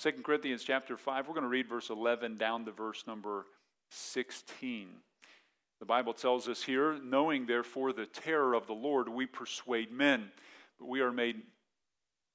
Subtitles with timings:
[0.00, 3.46] Uh, 2 Corinthians chapter 5, we're going to read verse 11 down to verse number
[3.90, 4.88] 16.
[5.78, 10.30] The Bible tells us here, knowing therefore the terror of the Lord, we persuade men,
[10.78, 11.42] but we are made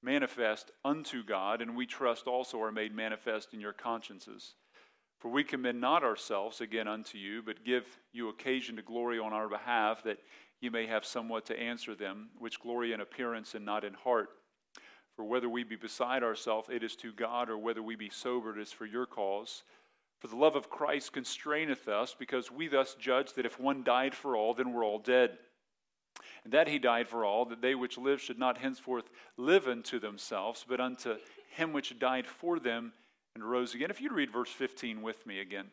[0.03, 4.55] manifest unto God, and we trust also are made manifest in your consciences.
[5.19, 9.33] For we commend not ourselves again unto you, but give you occasion to glory on
[9.33, 10.19] our behalf, that
[10.61, 14.29] you may have somewhat to answer them, which glory in appearance and not in heart.
[15.15, 18.57] For whether we be beside ourselves, it is to God, or whether we be sober,
[18.57, 19.63] it is for your cause.
[20.19, 24.13] For the love of Christ constraineth us, because we thus judge that if one died
[24.13, 25.37] for all, then we're all dead.
[26.43, 29.99] And that he died for all, that they which live should not henceforth live unto
[29.99, 31.15] themselves, but unto
[31.49, 32.93] him which died for them
[33.35, 33.89] and rose again.
[33.89, 35.67] If you'd read verse 15 with me again.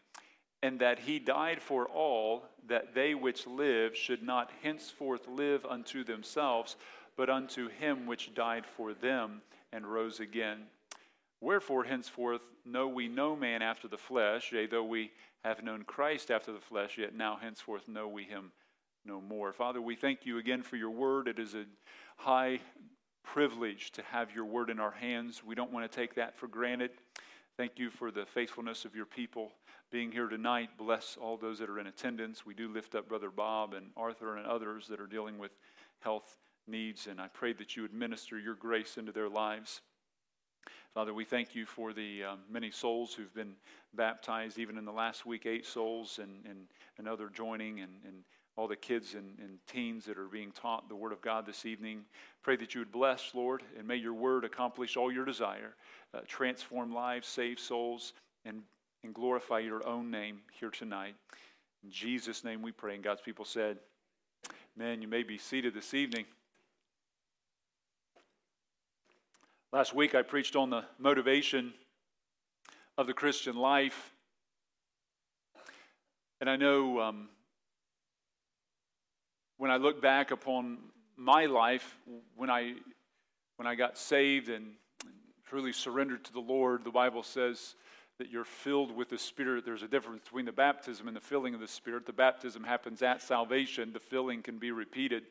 [0.64, 6.04] And that he died for all, that they which live should not henceforth live unto
[6.04, 6.76] themselves,
[7.16, 10.64] but unto him which died for them and rose again.
[11.40, 15.10] Wherefore, henceforth, know we no man after the flesh, yea, though we
[15.44, 18.52] have known Christ after the flesh, yet now henceforth know we him
[19.04, 19.52] no more.
[19.52, 21.26] Father, we thank you again for your word.
[21.26, 21.64] It is a
[22.16, 22.60] high
[23.24, 25.42] privilege to have your word in our hands.
[25.44, 26.90] We don't want to take that for granted.
[27.56, 29.52] Thank you for the faithfulness of your people
[29.90, 30.70] being here tonight.
[30.78, 32.46] Bless all those that are in attendance.
[32.46, 35.50] We do lift up Brother Bob and Arthur and others that are dealing with
[36.00, 39.80] health needs, and I pray that you would minister your grace into their lives.
[40.94, 43.54] Father, we thank you for the um, many souls who've been
[43.94, 46.66] baptized, even in the last week, eight souls, and, and,
[46.98, 48.24] and other joining, and, and
[48.56, 51.64] all the kids and, and teens that are being taught the Word of God this
[51.64, 52.04] evening.
[52.42, 55.74] Pray that you would bless, Lord, and may your Word accomplish all your desire,
[56.12, 58.12] uh, transform lives, save souls,
[58.44, 58.62] and,
[59.02, 61.14] and glorify your own name here tonight.
[61.82, 62.94] In Jesus' name we pray.
[62.94, 63.78] And God's people said,
[64.76, 66.24] Man, you may be seated this evening.
[69.74, 71.72] Last week I preached on the motivation
[72.98, 74.12] of the Christian life.
[76.42, 77.30] And I know um,
[79.56, 80.76] when I look back upon
[81.16, 81.96] my life,
[82.36, 82.74] when I,
[83.56, 84.72] when I got saved and
[85.46, 87.74] truly surrendered to the Lord, the Bible says
[88.18, 89.64] that you're filled with the Spirit.
[89.64, 92.04] There's a difference between the baptism and the filling of the Spirit.
[92.04, 95.22] The baptism happens at salvation, the filling can be repeated.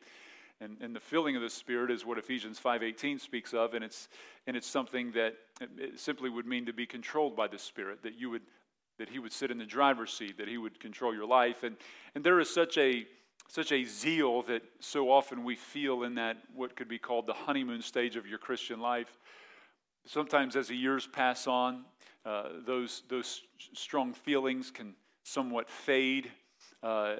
[0.62, 4.08] And, and the filling of the Spirit is what Ephesians 5.18 speaks of, and it's,
[4.46, 8.18] and it's something that it simply would mean to be controlled by the Spirit, that
[8.18, 8.42] you would
[8.98, 11.62] that he would sit in the driver's seat, that he would control your life.
[11.62, 11.76] And,
[12.14, 13.06] and there is such a,
[13.48, 17.32] such a zeal that so often we feel in that what could be called the
[17.32, 19.18] honeymoon stage of your Christian life.
[20.06, 21.84] Sometimes as the years pass on,
[22.24, 23.40] uh, those, those
[23.72, 24.94] strong feelings can
[25.24, 26.30] somewhat fade.
[26.82, 27.14] Uh,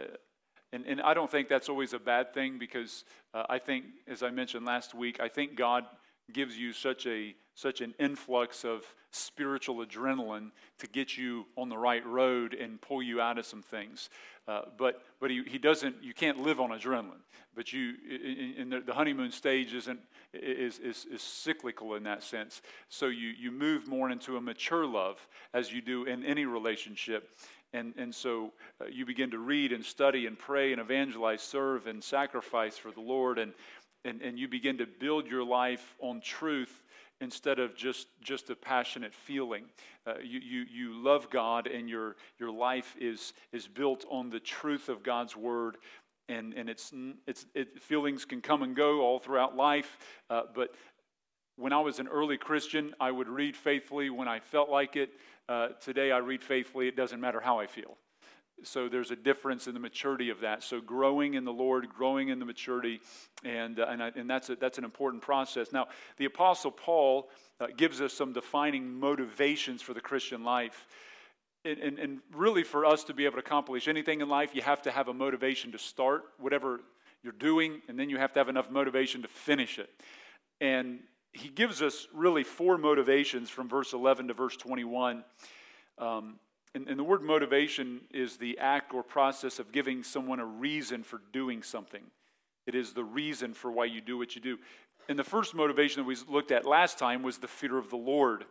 [0.72, 4.22] and, and I don't think that's always a bad thing because uh, I think, as
[4.22, 5.84] I mentioned last week, I think God
[6.32, 11.76] gives you such a such an influx of spiritual adrenaline to get you on the
[11.76, 14.08] right road and pull you out of some things.
[14.48, 16.02] Uh, but but he, he doesn't.
[16.02, 17.20] You can't live on adrenaline.
[17.54, 20.00] But you in, in the, honeymoon stage isn't
[20.32, 22.62] is, is is cyclical in that sense.
[22.88, 27.28] So you you move more into a mature love as you do in any relationship.
[27.72, 31.86] And, and so uh, you begin to read and study and pray and evangelize, serve
[31.86, 33.38] and sacrifice for the Lord.
[33.38, 33.52] And,
[34.04, 36.84] and, and you begin to build your life on truth
[37.20, 39.64] instead of just, just a passionate feeling.
[40.06, 44.40] Uh, you, you, you love God, and your, your life is, is built on the
[44.40, 45.76] truth of God's word.
[46.28, 46.92] And, and it's,
[47.26, 49.98] it's, it, feelings can come and go all throughout life,
[50.30, 50.74] uh, but
[51.56, 55.10] when I was an early Christian, I would read faithfully when I felt like it.
[55.48, 56.88] Uh, today, I read faithfully.
[56.88, 57.96] It doesn't matter how I feel.
[58.64, 60.62] So there's a difference in the maturity of that.
[60.62, 63.00] So growing in the Lord, growing in the maturity,
[63.44, 65.72] and, uh, and, I, and that's, a, that's an important process.
[65.72, 67.28] Now, the Apostle Paul
[67.60, 70.86] uh, gives us some defining motivations for the Christian life.
[71.64, 74.62] And, and, and really, for us to be able to accomplish anything in life, you
[74.62, 76.80] have to have a motivation to start whatever
[77.22, 79.88] you're doing, and then you have to have enough motivation to finish it.
[80.60, 81.00] And
[81.32, 85.24] he gives us really four motivations from verse 11 to verse 21.
[85.98, 86.38] Um,
[86.74, 91.02] and, and, the word motivation is the act or process of giving someone a reason
[91.02, 92.02] for doing something.
[92.66, 94.58] It is the reason for why you do what you do.
[95.08, 97.96] And the first motivation that we looked at last time was the fear of the
[97.96, 98.44] Lord.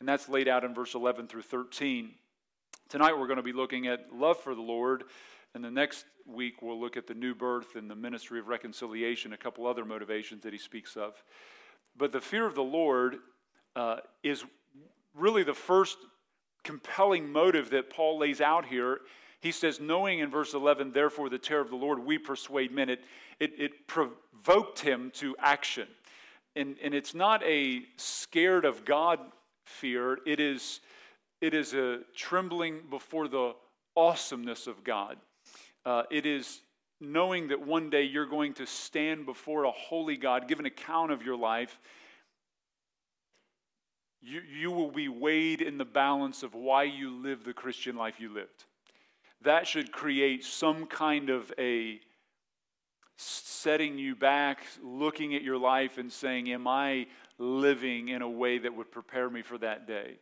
[0.00, 2.12] And that's laid out in verse 11 through 13.
[2.88, 5.04] Tonight we're going to be looking at love for the Lord.
[5.54, 9.32] And the next week we'll look at the new birth and the ministry of reconciliation,
[9.32, 11.22] a couple other motivations that he speaks of.
[11.96, 13.16] But the fear of the Lord
[13.76, 14.44] uh, is
[15.14, 15.98] really the first
[16.64, 19.00] compelling motive that Paul lays out here.
[19.40, 22.88] He says, knowing in verse 11, therefore, the terror of the Lord, we persuade men.
[22.88, 23.04] It,
[23.40, 25.88] it, it provoked him to action.
[26.54, 29.18] And, and it's not a scared of God
[29.64, 30.18] fear.
[30.26, 30.80] It is,
[31.40, 33.54] it is a trembling before the
[33.96, 35.16] awesomeness of God.
[35.84, 36.60] Uh, it is
[37.02, 41.10] knowing that one day you're going to stand before a holy God, give an account
[41.10, 41.78] of your life.
[44.22, 48.20] You, you will be weighed in the balance of why you live the Christian life
[48.20, 48.64] you lived.
[49.42, 52.00] That should create some kind of a
[53.16, 57.06] setting you back, looking at your life and saying, Am I
[57.38, 60.18] living in a way that would prepare me for that day?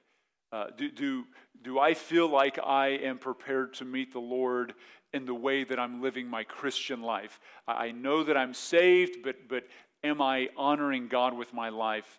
[0.52, 1.24] Uh, do, do,
[1.62, 4.74] do I feel like I am prepared to meet the Lord
[5.12, 7.40] in the way that I'm living my Christian life?
[7.68, 9.64] I know that I'm saved, but, but
[10.02, 12.18] am I honoring God with my life?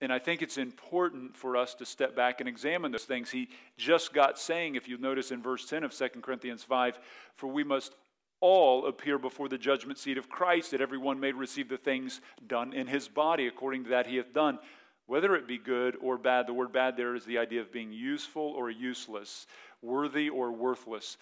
[0.00, 3.30] And I think it's important for us to step back and examine those things.
[3.30, 3.48] He
[3.78, 6.98] just got saying, if you notice in verse 10 of 2 Corinthians 5,
[7.34, 7.94] for we must
[8.40, 12.74] all appear before the judgment seat of Christ, that everyone may receive the things done
[12.74, 14.58] in his body according to that he hath done,
[15.06, 16.46] whether it be good or bad.
[16.46, 19.46] The word bad there is the idea of being useful or useless,
[19.82, 21.16] worthy or worthless.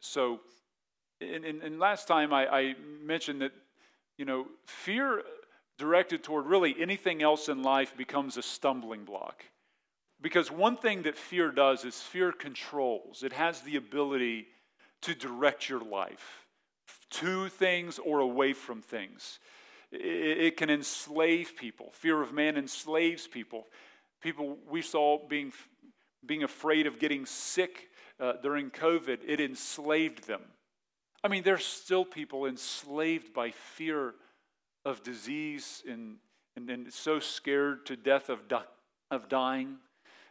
[0.00, 0.40] So,
[1.20, 3.52] and, and, and last time I, I mentioned that,
[4.16, 5.22] you know, fear
[5.78, 9.44] directed toward really anything else in life becomes a stumbling block.
[10.20, 14.46] Because one thing that fear does is fear controls, it has the ability
[15.02, 16.46] to direct your life
[17.10, 19.38] to things or away from things.
[19.92, 21.90] It, can enslave people.
[21.92, 23.66] Fear of man enslaves people.
[24.20, 25.52] People we saw being,
[26.24, 30.42] being afraid of getting sick uh, during COVID, it enslaved them.
[31.22, 34.14] I mean, there's still people enslaved by fear
[34.84, 36.16] of disease and,
[36.56, 38.62] and, and so scared to death of, di-
[39.10, 39.76] of dying.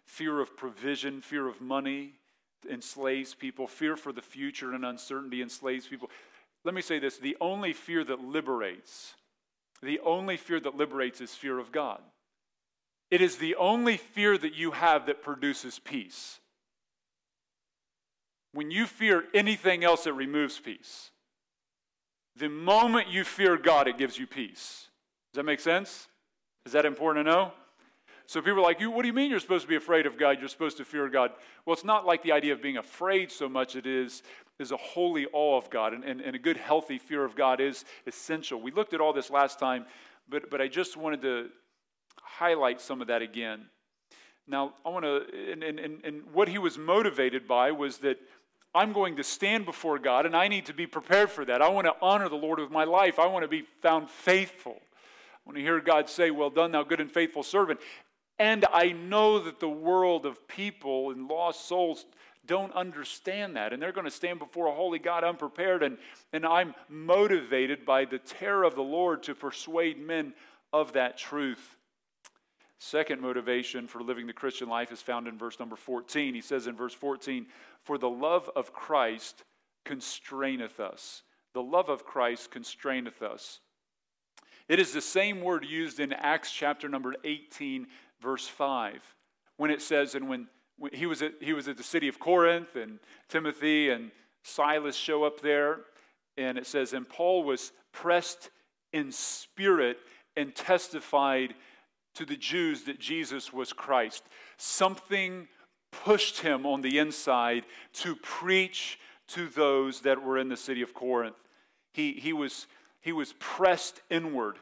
[0.06, 2.14] Fear of provision, fear of money
[2.70, 3.68] enslaves people.
[3.68, 6.10] Fear for the future and uncertainty enslaves people.
[6.64, 9.16] Let me say this the only fear that liberates,
[9.84, 12.02] the only fear that liberates is fear of God.
[13.12, 16.40] It is the only fear that you have that produces peace.
[18.54, 21.12] When you fear anything else, it removes peace.
[22.36, 24.88] The moment you fear God, it gives you peace.
[25.32, 26.08] Does that make sense?
[26.66, 27.52] Is that important to know?
[28.34, 30.40] So people are like, what do you mean you're supposed to be afraid of God?
[30.40, 31.34] You're supposed to fear God.
[31.68, 34.24] Well, it's not like the idea of being afraid so much it is
[34.58, 37.62] is a holy awe of God, and, and, and a good, healthy fear of God
[37.62, 38.60] is essential.
[38.60, 39.86] We looked at all this last time,
[40.28, 41.50] but, but I just wanted to
[42.24, 43.68] highlight some of that again.
[44.48, 48.18] Now, I want to, and, and, and what he was motivated by was that
[48.74, 51.62] I'm going to stand before God and I need to be prepared for that.
[51.62, 53.20] I want to honor the Lord with my life.
[53.20, 54.80] I want to be found faithful.
[55.46, 57.82] I want to hear God say, Well done, thou good and faithful servant.
[58.40, 62.06] And I know that the world of people and lost souls
[62.46, 63.72] don't understand that.
[63.72, 65.84] And they're going to stand before a holy God unprepared.
[65.84, 65.98] And,
[66.34, 70.34] and I'm motivated by the terror of the Lord to persuade men
[70.72, 71.78] of that truth.
[72.80, 76.34] Second motivation for living the Christian life is found in verse number 14.
[76.34, 77.46] He says in verse 14,
[77.84, 79.44] For the love of Christ
[79.86, 81.24] constraineth us.
[81.54, 83.62] The love of Christ constraineth us.
[84.68, 87.88] It is the same word used in Acts chapter number 18,
[88.24, 89.02] verse 5,
[89.58, 90.48] when it says, And when
[90.94, 94.10] he was, at, he was at the city of Corinth, and Timothy and
[94.42, 95.82] Silas show up there.
[96.38, 98.50] And it says, And Paul was pressed
[98.92, 99.98] in spirit
[100.36, 101.54] and testified
[102.16, 104.24] to the Jews that Jesus was Christ.
[104.58, 105.48] Something
[105.92, 110.94] pushed him on the inside to preach to those that were in the city of
[110.94, 111.36] Corinth.
[111.92, 112.68] He, he, was,
[113.02, 114.58] he was pressed inward,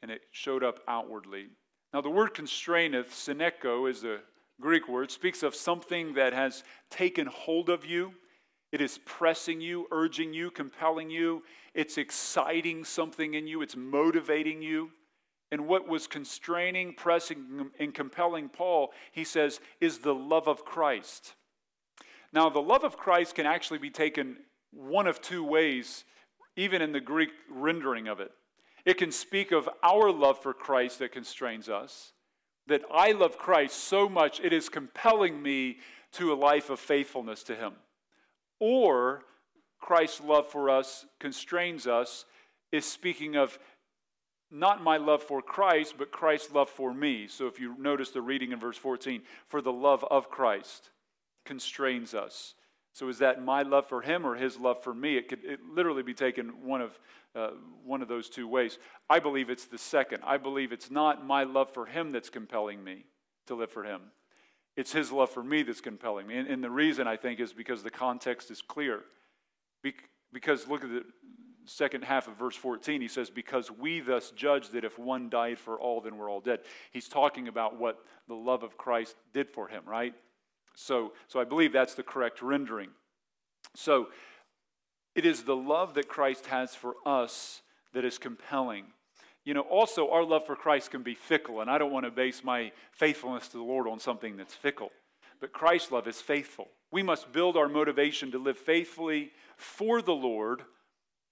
[0.00, 1.46] and it showed up outwardly.
[1.92, 4.20] Now, the word constraineth, syneko, is a
[4.60, 8.14] Greek word, speaks of something that has taken hold of you.
[8.70, 11.42] It is pressing you, urging you, compelling you.
[11.74, 14.90] It's exciting something in you, it's motivating you.
[15.50, 21.34] And what was constraining, pressing, and compelling Paul, he says, is the love of Christ.
[22.32, 24.38] Now, the love of Christ can actually be taken
[24.72, 26.04] one of two ways,
[26.56, 28.30] even in the Greek rendering of it.
[28.84, 32.12] It can speak of our love for Christ that constrains us,
[32.66, 35.78] that I love Christ so much, it is compelling me
[36.12, 37.74] to a life of faithfulness to Him.
[38.58, 39.22] Or
[39.80, 42.24] Christ's love for us constrains us,
[42.70, 43.58] is speaking of
[44.50, 47.26] not my love for Christ, but Christ's love for me.
[47.26, 50.90] So if you notice the reading in verse 14, for the love of Christ
[51.44, 52.54] constrains us.
[52.92, 55.16] So is that my love for him or his love for me?
[55.16, 56.98] It could it literally be taken one of
[57.34, 57.50] uh,
[57.84, 58.78] one of those two ways.
[59.08, 60.22] I believe it's the second.
[60.24, 63.06] I believe it's not my love for him that's compelling me
[63.46, 64.02] to live for him.
[64.76, 66.36] It's his love for me that's compelling me.
[66.36, 69.00] And, and the reason I think is because the context is clear.
[69.82, 69.94] Be-
[70.32, 71.04] because look at the,
[71.64, 75.58] second half of verse 14, he says, Because we thus judge that if one died
[75.58, 76.60] for all, then we're all dead.
[76.90, 80.14] He's talking about what the love of Christ did for him, right?
[80.74, 82.90] So, so I believe that's the correct rendering.
[83.74, 84.08] So
[85.14, 87.62] it is the love that Christ has for us
[87.92, 88.86] that is compelling.
[89.44, 92.10] You know, also, our love for Christ can be fickle, and I don't want to
[92.10, 94.90] base my faithfulness to the Lord on something that's fickle.
[95.40, 96.68] But Christ's love is faithful.
[96.92, 100.62] We must build our motivation to live faithfully for the Lord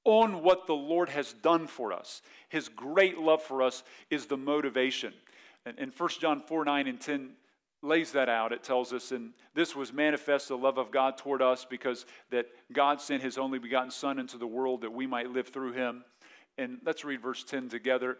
[0.04, 2.22] on what the Lord has done for us.
[2.48, 5.12] His great love for us is the motivation.
[5.64, 7.30] And, and 1 John 4 9 and 10
[7.82, 8.52] lays that out.
[8.52, 12.46] It tells us, and this was manifest the love of God toward us because that
[12.72, 16.04] God sent his only begotten Son into the world that we might live through him.
[16.58, 18.18] And let's read verse 10 together.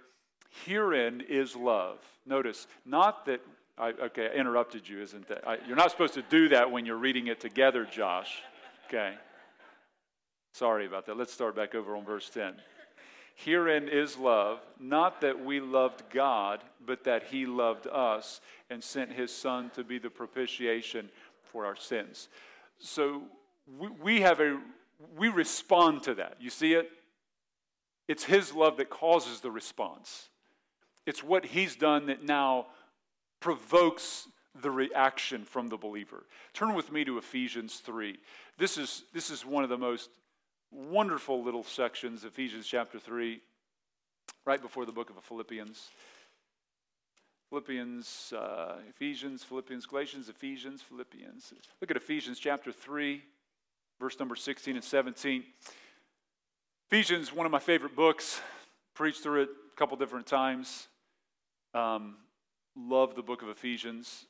[0.64, 1.98] Herein is love.
[2.26, 3.40] Notice, not that,
[3.78, 5.46] I, okay, I interrupted you, isn't that?
[5.46, 8.42] I, you're not supposed to do that when you're reading it together, Josh.
[8.88, 9.14] Okay.
[10.52, 11.16] Sorry about that.
[11.16, 12.54] Let's start back over on verse 10.
[13.44, 19.12] Herein is love, not that we loved God, but that He loved us and sent
[19.12, 21.08] His Son to be the propitiation
[21.44, 22.28] for our sins.
[22.78, 23.22] So
[23.78, 24.60] we, we have a,
[25.16, 26.36] we respond to that.
[26.38, 26.90] You see it?
[28.08, 30.28] It's His love that causes the response.
[31.06, 32.66] It's what He's done that now
[33.40, 34.28] provokes
[34.60, 36.26] the reaction from the believer.
[36.52, 38.18] Turn with me to Ephesians 3.
[38.58, 40.10] This is, this is one of the most
[40.70, 43.40] wonderful little sections, Ephesians chapter 3,
[44.44, 45.88] right before the book of Philippians.
[47.48, 51.52] Philippians, uh, Ephesians, Philippians, Galatians, Ephesians, Philippians.
[51.80, 53.22] Look at Ephesians chapter 3,
[53.98, 55.42] verse number 16 and 17.
[56.90, 58.40] Ephesians, one of my favorite books.
[58.94, 60.88] Preached through it a couple different times.
[61.74, 62.16] Um,
[62.76, 64.26] love the book of Ephesians.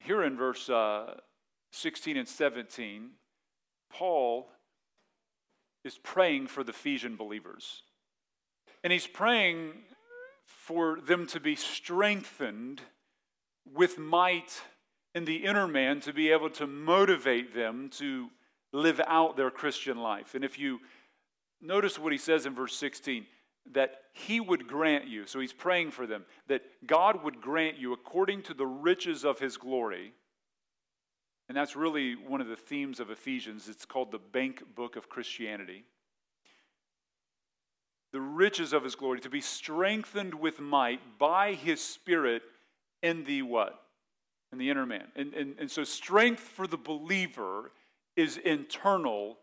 [0.00, 1.14] Here in verse uh,
[1.72, 3.10] 16 and 17,
[3.90, 4.48] Paul
[5.84, 7.82] is praying for the Ephesian believers.
[8.84, 9.72] And he's praying
[10.44, 12.80] for them to be strengthened
[13.74, 14.62] with might
[15.14, 18.28] in the inner man to be able to motivate them to
[18.72, 20.34] live out their Christian life.
[20.34, 20.80] And if you
[21.60, 23.26] notice what he says in verse 16,
[23.72, 27.92] that he would grant you, so he's praying for them, that God would grant you
[27.92, 30.12] according to the riches of his glory
[31.48, 33.68] and that's really one of the themes of Ephesians.
[33.68, 35.84] It's called the bank book of Christianity.
[38.12, 42.42] The riches of his glory, to be strengthened with might by his spirit
[43.02, 43.82] in the what?
[44.52, 45.06] In the inner man.
[45.16, 47.70] And, and, and so strength for the believer
[48.16, 49.38] is internal,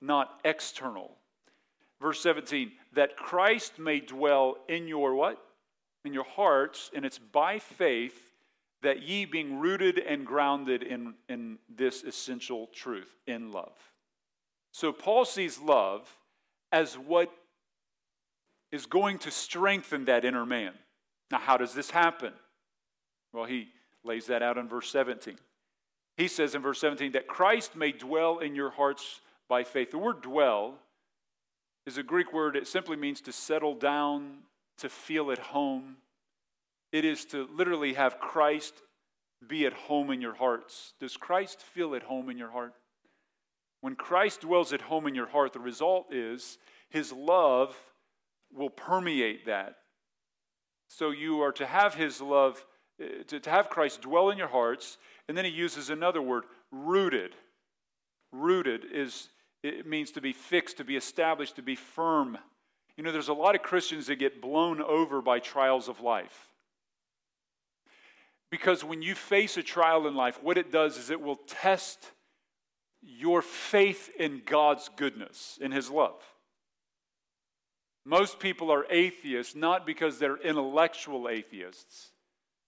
[0.00, 1.12] not external.
[2.00, 5.42] Verse 17, that Christ may dwell in your what?
[6.04, 8.29] In your hearts, and it's by faith
[8.82, 13.76] that ye being rooted and grounded in, in this essential truth, in love.
[14.72, 16.08] So Paul sees love
[16.72, 17.30] as what
[18.72, 20.72] is going to strengthen that inner man.
[21.30, 22.32] Now, how does this happen?
[23.32, 23.68] Well, he
[24.04, 25.36] lays that out in verse 17.
[26.16, 29.90] He says in verse 17 that Christ may dwell in your hearts by faith.
[29.90, 30.74] The word dwell
[31.86, 34.38] is a Greek word, it simply means to settle down,
[34.78, 35.96] to feel at home,
[36.92, 38.74] it is to literally have Christ
[39.46, 40.94] be at home in your hearts.
[41.00, 42.74] Does Christ feel at home in your heart?
[43.80, 46.58] When Christ dwells at home in your heart, the result is
[46.90, 47.74] his love
[48.52, 49.76] will permeate that.
[50.88, 52.64] So you are to have his love,
[53.00, 56.44] eh, to, to have Christ dwell in your hearts, and then he uses another word,
[56.72, 57.34] rooted.
[58.32, 59.28] Rooted is
[59.62, 62.38] it means to be fixed, to be established, to be firm.
[62.96, 66.49] You know, there's a lot of Christians that get blown over by trials of life.
[68.50, 72.10] Because when you face a trial in life, what it does is it will test
[73.00, 76.20] your faith in God's goodness, in His love.
[78.04, 82.10] Most people are atheists not because they're intellectual atheists,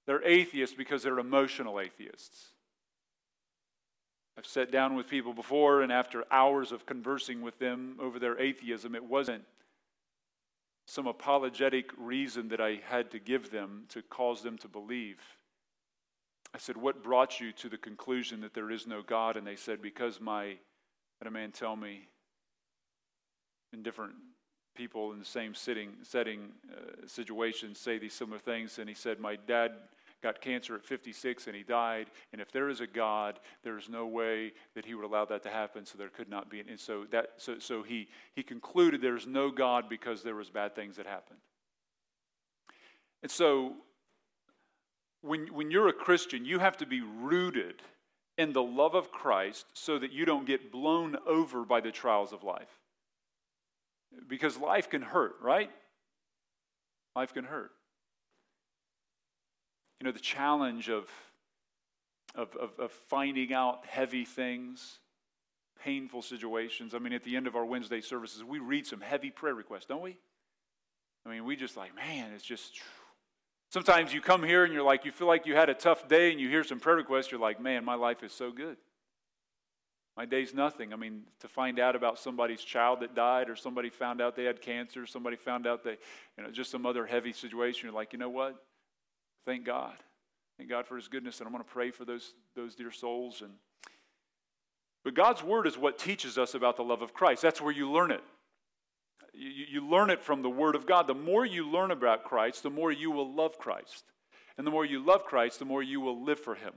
[0.06, 2.52] they're atheists because they're emotional atheists.
[4.38, 8.38] I've sat down with people before, and after hours of conversing with them over their
[8.40, 9.44] atheism, it wasn't
[10.86, 15.18] some apologetic reason that I had to give them to cause them to believe.
[16.54, 19.36] I said, What brought you to the conclusion that there is no God?
[19.36, 20.56] And they said, Because my,
[21.18, 22.08] had a man tell me
[23.72, 24.14] in different
[24.74, 28.78] people in the same sitting, setting, uh, situations say these similar things.
[28.78, 29.72] And he said, My dad
[30.22, 32.06] got cancer at 56 and he died.
[32.32, 35.42] And if there is a God, there is no way that he would allow that
[35.42, 35.84] to happen.
[35.84, 36.60] So there could not be.
[36.60, 40.48] And so that so so he he concluded there is no God because there was
[40.48, 41.40] bad things that happened.
[43.22, 43.74] And so
[45.22, 47.76] when, when you're a Christian, you have to be rooted
[48.36, 52.32] in the love of Christ so that you don't get blown over by the trials
[52.32, 52.78] of life.
[54.28, 55.70] Because life can hurt, right?
[57.16, 57.70] Life can hurt.
[60.00, 61.08] You know, the challenge of,
[62.34, 64.98] of, of, of finding out heavy things,
[65.84, 66.94] painful situations.
[66.94, 69.86] I mean, at the end of our Wednesday services, we read some heavy prayer requests,
[69.86, 70.18] don't we?
[71.24, 72.80] I mean, we just like, man, it's just.
[73.72, 76.30] Sometimes you come here and you're like, you feel like you had a tough day
[76.30, 78.76] and you hear some prayer requests, you're like, man, my life is so good.
[80.14, 80.92] My day's nothing.
[80.92, 84.44] I mean, to find out about somebody's child that died, or somebody found out they
[84.44, 85.96] had cancer, somebody found out they,
[86.36, 88.62] you know, just some other heavy situation, you're like, you know what?
[89.46, 89.94] Thank God.
[90.58, 93.40] Thank God for His goodness, and I'm going to pray for those, those dear souls.
[93.40, 93.52] And,
[95.02, 97.40] but God's Word is what teaches us about the love of Christ.
[97.40, 98.22] That's where you learn it.
[99.32, 101.06] You, you learn it from the Word of God.
[101.06, 104.04] The more you learn about Christ, the more you will love Christ.
[104.58, 106.74] And the more you love Christ, the more you will live for Him.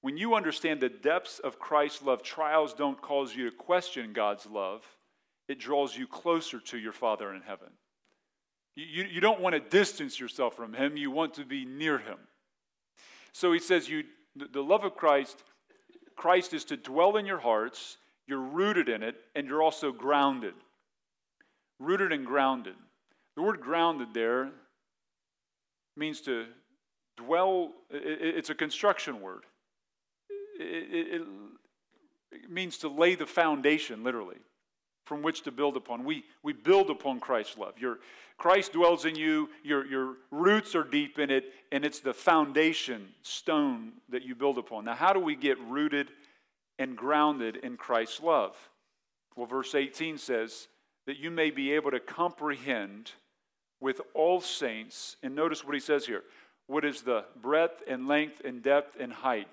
[0.00, 4.46] When you understand the depths of Christ's love, trials don't cause you to question God's
[4.46, 4.82] love,
[5.46, 7.68] it draws you closer to your Father in heaven.
[8.76, 12.18] You, you don't want to distance yourself from Him, you want to be near Him.
[13.32, 15.42] So He says, you, the love of Christ,
[16.16, 20.54] Christ is to dwell in your hearts, you're rooted in it, and you're also grounded
[21.80, 22.74] rooted and grounded.
[23.34, 24.50] The word grounded there
[25.96, 26.46] means to
[27.16, 29.44] dwell, it's a construction word.
[30.58, 31.22] It,
[32.48, 34.36] means to lay the foundation, literally,
[35.04, 36.04] from which to build upon.
[36.04, 37.74] We, we build upon Christ's love.
[37.78, 37.98] Your,
[38.38, 43.08] Christ dwells in you, your, your roots are deep in it, and it's the foundation
[43.22, 44.84] stone that you build upon.
[44.84, 46.08] Now, how do we get rooted
[46.78, 48.56] and grounded in Christ's love?
[49.36, 50.68] Well, verse 18 says,
[51.06, 53.12] that you may be able to comprehend
[53.80, 55.16] with all saints.
[55.22, 56.22] And notice what he says here
[56.66, 59.48] what is the breadth and length and depth and height?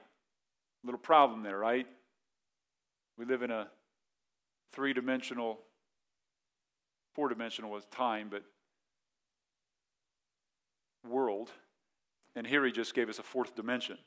[0.84, 1.88] Little problem there, right?
[3.18, 3.68] We live in a
[4.72, 5.58] three dimensional,
[7.16, 8.44] four dimensional was time, but
[11.08, 11.52] world.
[12.36, 13.98] And here he just gave us a fourth dimension.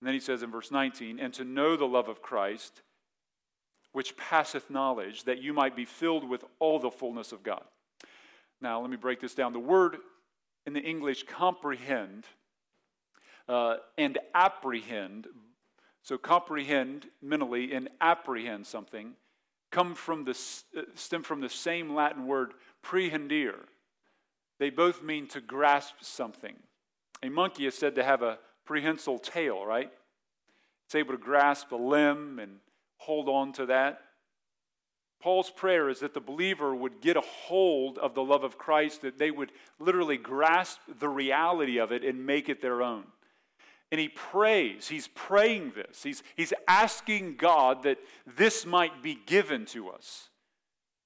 [0.00, 2.82] And then he says in verse 19, and to know the love of Christ
[3.92, 7.64] which passeth knowledge, that you might be filled with all the fullness of God.
[8.60, 9.52] Now, let me break this down.
[9.52, 9.98] The word
[10.66, 12.24] in the English comprehend
[13.48, 15.26] uh, and apprehend,
[16.02, 19.12] so comprehend mentally and apprehend something,
[19.70, 20.38] come from the,
[20.76, 23.66] uh, stem from the same Latin word prehendere.
[24.58, 26.54] They both mean to grasp something.
[27.22, 29.90] A monkey is said to have a prehensile tail, right?
[30.86, 32.58] It's able to grasp a limb and
[33.02, 34.00] hold on to that.
[35.20, 39.02] Paul's prayer is that the believer would get a hold of the love of Christ,
[39.02, 43.04] that they would literally grasp the reality of it and make it their own.
[43.92, 46.02] And he prays, he's praying this.
[46.02, 50.28] He's, he's asking God that this might be given to us,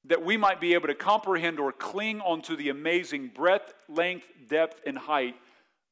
[0.05, 4.81] that we might be able to comprehend or cling onto the amazing breadth, length, depth,
[4.87, 5.35] and height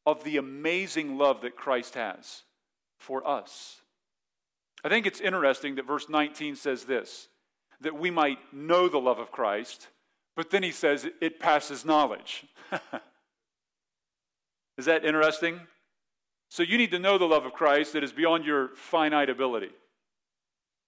[0.06, 2.44] of the amazing love that Christ has
[2.98, 3.80] for us.
[4.84, 7.28] I think it's interesting that verse 19 says this
[7.80, 9.88] that we might know the love of Christ,
[10.36, 12.44] but then he says it passes knowledge.
[14.78, 15.60] is that interesting?
[16.50, 19.70] So you need to know the love of Christ that is beyond your finite ability.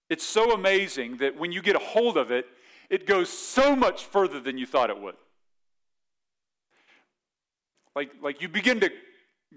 [0.09, 2.45] It's so amazing that when you get a hold of it,
[2.89, 5.15] it goes so much further than you thought it would.
[7.95, 8.91] Like, like you begin to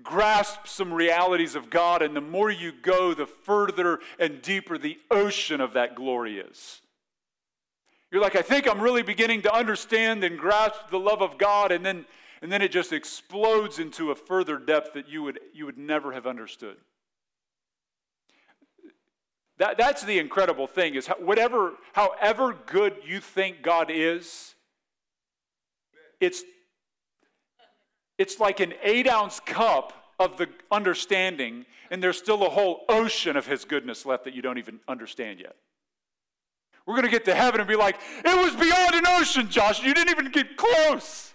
[0.03, 4.99] grasp some realities of God, and the more you go, the further and deeper the
[5.11, 6.81] ocean of that glory is.
[8.11, 11.71] You're like, I think I'm really beginning to understand and grasp the love of God,
[11.71, 12.07] and then,
[12.43, 16.13] and then it just explodes into a further depth that you would, you would never
[16.13, 16.77] have understood.
[19.59, 24.55] That, that's the incredible thing is whatever, however good you think God is,
[26.19, 26.43] it's
[28.21, 33.35] it's like an eight ounce cup of the understanding, and there's still a whole ocean
[33.35, 35.57] of His goodness left that you don't even understand yet.
[36.85, 39.83] We're going to get to heaven and be like, it was beyond an ocean, Josh.
[39.83, 41.33] You didn't even get close.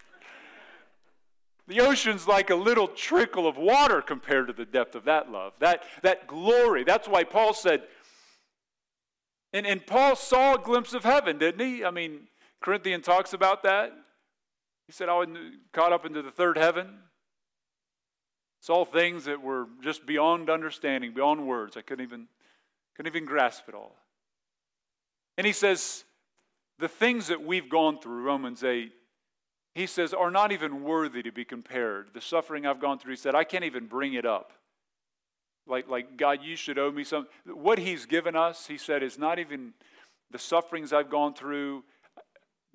[1.68, 5.54] The ocean's like a little trickle of water compared to the depth of that love,
[5.62, 6.84] that, that glory.
[6.84, 7.82] That's why Paul said,
[9.54, 11.84] and, and Paul saw a glimpse of heaven, didn't he?
[11.84, 12.28] I mean,
[12.62, 13.92] Corinthian talks about that.
[14.88, 15.30] He said, I was
[15.74, 16.88] caught up into the third heaven.
[18.62, 21.78] Saw things that were just beyond understanding, beyond words.
[21.78, 22.28] I couldn't even,
[22.96, 23.96] couldn't even grasp it all.
[25.38, 26.04] And he says,
[26.80, 28.92] the things that we've gone through, Romans 8,
[29.74, 32.14] he says, are not even worthy to be compared.
[32.14, 34.54] The suffering I've gone through, he said, I can't even bring it up
[35.68, 37.32] Like, like God, you should owe me something.
[37.46, 39.74] What He's given us, He said, is not even
[40.32, 41.84] the sufferings I've gone through,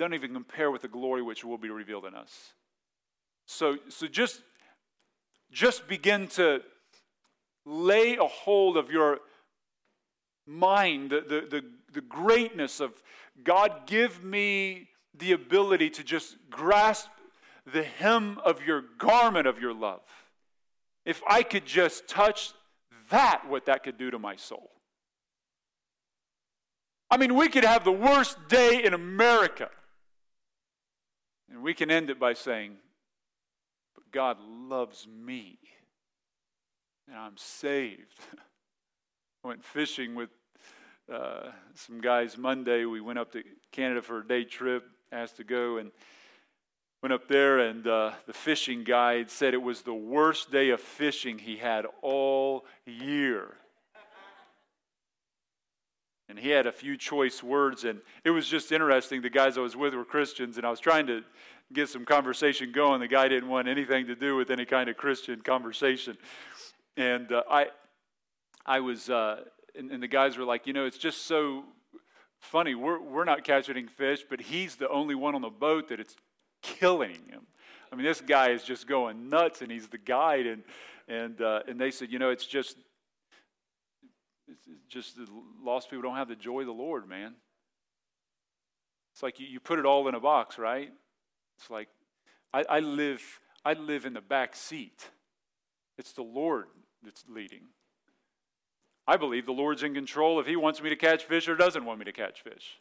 [0.01, 2.55] don't even compare with the glory which will be revealed in us.
[3.47, 4.41] So, so just,
[5.53, 6.63] just begin to
[7.67, 9.19] lay a hold of your
[10.47, 12.93] mind, the, the, the, the greatness of
[13.45, 17.11] God, give me the ability to just grasp
[17.71, 20.01] the hem of your garment of your love.
[21.05, 22.53] If I could just touch
[23.11, 24.71] that, what that could do to my soul.
[27.11, 29.69] I mean, we could have the worst day in America.
[31.51, 32.77] And we can end it by saying,
[33.95, 35.59] But God loves me.
[37.09, 38.21] And I'm saved.
[39.45, 40.31] I went fishing with
[41.13, 42.85] uh, some guys Monday.
[42.85, 45.91] We went up to Canada for a day trip, asked to go, and
[47.03, 47.59] went up there.
[47.59, 51.85] And uh, the fishing guide said it was the worst day of fishing he had
[52.01, 53.55] all year.
[56.31, 59.21] And he had a few choice words, and it was just interesting.
[59.21, 61.25] The guys I was with were Christians, and I was trying to
[61.73, 63.01] get some conversation going.
[63.01, 66.17] The guy didn't want anything to do with any kind of Christian conversation.
[66.97, 67.67] And uh, I,
[68.65, 69.41] I was, uh,
[69.77, 71.65] and, and the guys were like, you know, it's just so
[72.39, 72.77] funny.
[72.77, 76.15] We're, we're not catching fish, but he's the only one on the boat that it's
[76.63, 77.43] killing him.
[77.91, 80.47] I mean, this guy is just going nuts, and he's the guide.
[80.47, 80.63] And,
[81.09, 82.77] and, uh, and they said, you know, it's just,
[84.89, 85.27] just the
[85.63, 87.35] lost people don't have the joy of the Lord, man.
[89.13, 90.91] It's like you, you put it all in a box, right?
[91.59, 91.89] It's like
[92.53, 93.23] I, I live
[93.65, 95.11] I live in the back seat.
[95.99, 96.67] It's the Lord
[97.05, 97.63] that's leading.
[99.07, 101.85] I believe the Lord's in control if He wants me to catch fish or doesn't
[101.85, 102.79] want me to catch fish.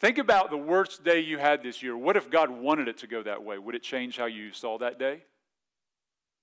[0.00, 1.96] Think about the worst day you had this year.
[1.96, 3.58] What if God wanted it to go that way?
[3.58, 5.22] Would it change how you saw that day?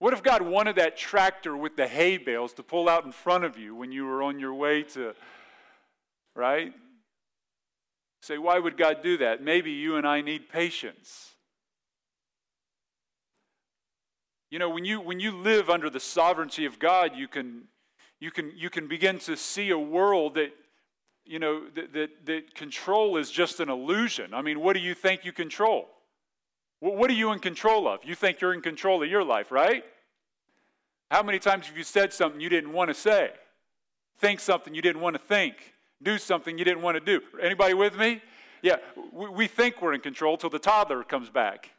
[0.04, 3.46] What if God wanted that tractor with the hay bales to pull out in front
[3.46, 5.16] of you when you were on your way to,
[6.36, 6.74] right?
[8.22, 9.42] Say, why would God do that?
[9.42, 11.30] Maybe you and I need patience.
[14.52, 17.70] You know, when you, when you live under the sovereignty of God, you can,
[18.20, 20.52] you, can, you can begin to see a world that,
[21.24, 24.34] you know, that, that, that control is just an illusion.
[24.34, 25.88] I mean, what do you think you control?
[26.82, 28.02] What are you in control of?
[28.04, 29.86] You think you're in control of your life, right?
[31.14, 33.30] How many times have you said something you didn't want to say?
[34.18, 35.76] Think something you didn't want to think?
[36.02, 37.24] Do something you didn't want to do?
[37.40, 38.20] Anybody with me?
[38.64, 38.78] Yeah,
[39.12, 41.70] we, think we're in control till the toddler comes back.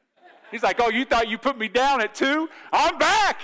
[0.52, 2.48] He's like, Oh, you thought you put me down at two?
[2.72, 3.40] I'm back.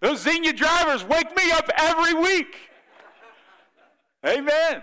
[0.00, 2.56] Those Xenia drivers wake me up every week.
[4.26, 4.82] Amen.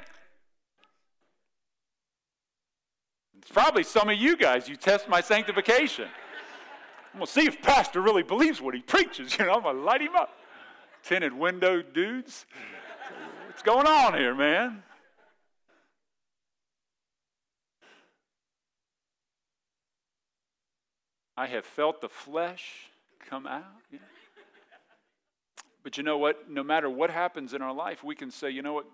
[3.40, 6.08] It's probably some of you guys, you test my sanctification.
[7.16, 9.40] I'm going to see if Pastor really believes what he preaches.
[9.40, 10.38] You know, I'm going to light him up.
[11.02, 12.46] Tinted window dudes.
[13.48, 14.84] What's going on here, man?
[21.38, 22.88] I have felt the flesh
[23.30, 23.64] come out.
[23.90, 24.00] Yeah.
[25.84, 26.50] But you know what?
[26.50, 28.88] No matter what happens in our life, we can say, you know what?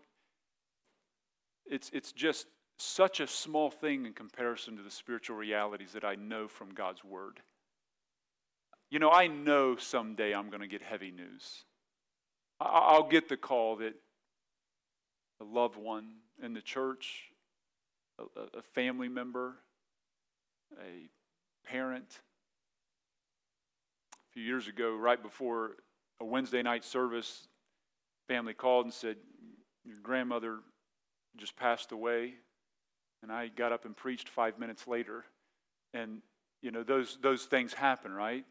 [1.66, 2.46] It's, it's just
[2.78, 7.04] such a small thing in comparison to the spiritual realities that I know from God's
[7.04, 7.40] Word.
[8.92, 11.64] You know, I know someday I'm going to get heavy news.
[12.60, 13.96] I'll get the call that
[15.40, 17.32] a loved one in the church,
[18.20, 19.56] a, family member,
[20.78, 21.10] a
[21.66, 22.20] parent,
[24.14, 25.78] a few years ago, right before
[26.20, 27.48] a Wednesday night service,
[28.28, 29.16] family called and said,
[29.86, 30.60] Your grandmother
[31.38, 32.34] just passed away.
[33.24, 35.24] And I got up and preached five minutes later.
[35.94, 36.22] And,
[36.62, 38.46] you know, those, those things happen, right?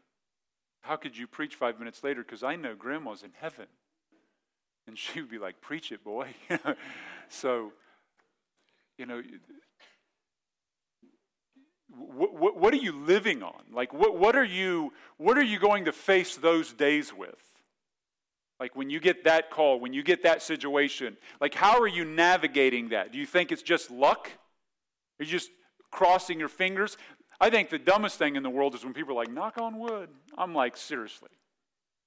[0.81, 2.23] How could you preach five minutes later?
[2.23, 3.67] Because I know grandma's in heaven.
[4.87, 6.33] And she would be like, Preach it, boy.
[7.29, 7.71] so,
[8.97, 9.21] you know,
[11.89, 13.61] what, what, what, are you living on?
[13.71, 17.39] Like, what, what, are you, what are you going to face those days with?
[18.59, 22.05] Like, when you get that call, when you get that situation, like, how are you
[22.05, 23.11] navigating that?
[23.11, 24.29] Do you think it's just luck?
[25.19, 25.49] Are you just
[25.91, 26.97] crossing your fingers?
[27.41, 29.79] I think the dumbest thing in the world is when people are like, knock on
[29.79, 30.09] wood.
[30.37, 31.29] I'm like, seriously.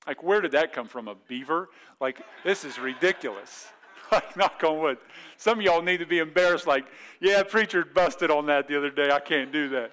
[0.06, 1.08] Like, where did that come from?
[1.08, 1.70] A beaver?
[2.00, 3.66] Like, this is ridiculous.
[4.12, 4.98] like, knock on wood.
[5.36, 6.86] Some of y'all need to be embarrassed, like,
[7.20, 9.10] yeah, preacher busted on that the other day.
[9.10, 9.90] I can't do that.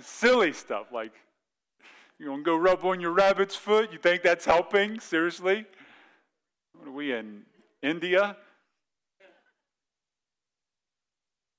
[0.00, 0.86] Silly stuff.
[0.92, 1.12] Like,
[2.18, 3.92] you gonna go rub on your rabbit's foot?
[3.92, 4.98] You think that's helping?
[4.98, 5.66] Seriously?
[6.74, 7.42] What are we in
[7.80, 8.36] India?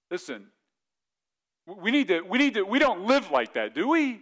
[0.10, 0.48] Listen,
[1.66, 4.22] we need to, we need to, we don't live like that, do we?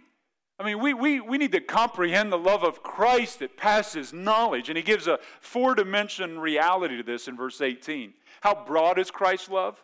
[0.60, 4.68] I mean, we, we, we need to comprehend the love of Christ that passes knowledge.
[4.68, 8.12] And he gives a four dimension reality to this in verse 18.
[8.42, 9.82] How broad is Christ's love?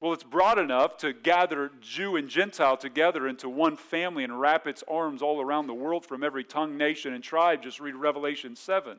[0.00, 4.66] Well, it's broad enough to gather Jew and Gentile together into one family and wrap
[4.66, 7.62] its arms all around the world from every tongue, nation, and tribe.
[7.62, 8.98] Just read Revelation 7.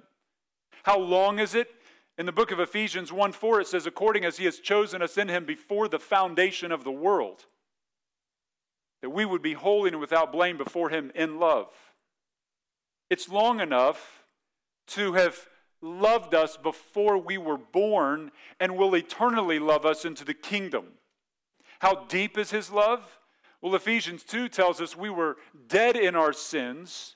[0.83, 1.69] How long is it?
[2.17, 5.17] In the book of Ephesians 1 4, it says, according as he has chosen us
[5.17, 7.47] in him before the foundation of the world
[9.01, 11.67] that we would be holy and without blame before Him in love.
[13.09, 14.23] It's long enough
[14.87, 15.47] to have
[15.81, 20.85] loved us before we were born and will eternally love us into the kingdom.
[21.79, 23.19] How deep is His love?
[23.61, 27.15] Well, Ephesians 2 tells us we were dead in our sins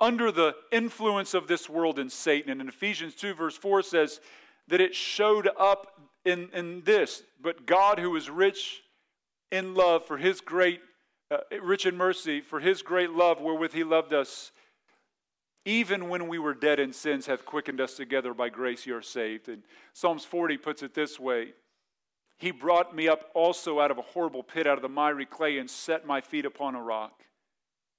[0.00, 2.50] under the influence of this world and Satan.
[2.50, 4.20] And in Ephesians 2, verse 4 says
[4.68, 8.82] that it showed up in, in this, but God, who is rich
[9.50, 10.80] in love for his great,
[11.30, 14.52] uh, rich in mercy, for his great love wherewith he loved us,
[15.64, 19.02] even when we were dead in sins, hath quickened us together by grace you are
[19.02, 19.48] saved.
[19.48, 21.52] And Psalms 40 puts it this way
[22.38, 25.58] He brought me up also out of a horrible pit, out of the miry clay,
[25.58, 27.22] and set my feet upon a rock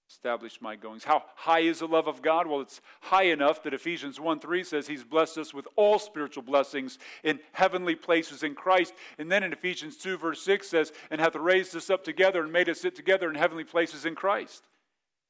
[0.09, 1.03] establish my goings.
[1.03, 2.47] How high is the love of God?
[2.47, 6.41] Well, it's high enough that Ephesians 1 3 says he's blessed us with all spiritual
[6.41, 8.93] blessings in heavenly places in Christ.
[9.19, 12.51] And then in Ephesians 2, verse 6 says, and hath raised us up together and
[12.51, 14.63] made us sit together in heavenly places in Christ.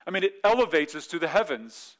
[0.07, 1.97] I mean, it elevates us to the heavens.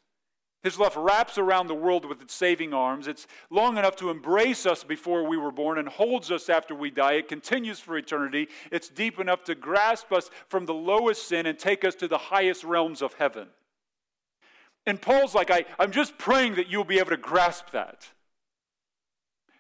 [0.62, 3.08] His love wraps around the world with its saving arms.
[3.08, 6.92] It's long enough to embrace us before we were born and holds us after we
[6.92, 7.14] die.
[7.14, 8.50] It continues for eternity.
[8.70, 12.18] It's deep enough to grasp us from the lowest sin and take us to the
[12.18, 13.48] highest realms of heaven.
[14.86, 18.10] And Paul's like, I, I'm just praying that you'll be able to grasp that.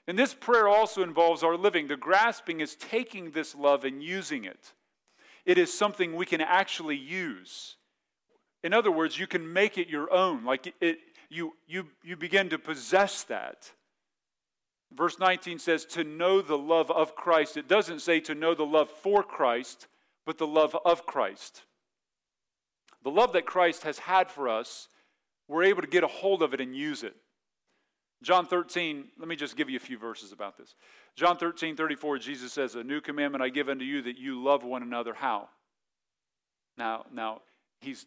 [0.05, 1.88] And this prayer also involves our living.
[1.88, 4.73] The grasping is taking this love and using it,
[5.45, 7.77] it is something we can actually use.
[8.63, 10.43] In other words, you can make it your own.
[10.43, 13.72] Like it, you, you, you begin to possess that.
[14.91, 17.58] Verse 19 says, to know the love of Christ.
[17.58, 19.88] It doesn't say to know the love for Christ,
[20.26, 21.63] but the love of Christ.
[23.04, 24.88] The love that Christ has had for us,
[25.48, 27.15] we're able to get a hold of it and use it.
[28.22, 30.76] John 13, let me just give you a few verses about this.
[31.15, 34.63] John 13, 34, Jesus says, A new commandment I give unto you that you love
[34.63, 35.13] one another.
[35.13, 35.48] How?
[36.78, 37.41] Now, now
[37.80, 38.06] he's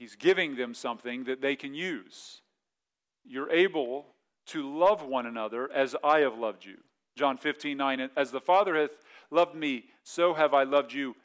[0.00, 2.40] He's giving them something that they can use.
[3.22, 4.06] You're able
[4.46, 6.78] to love one another as I have loved you.
[7.16, 8.92] John 15, 9, as the Father hath
[9.30, 11.16] loved me, so have I loved you.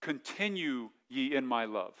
[0.00, 1.94] Continue ye in my love.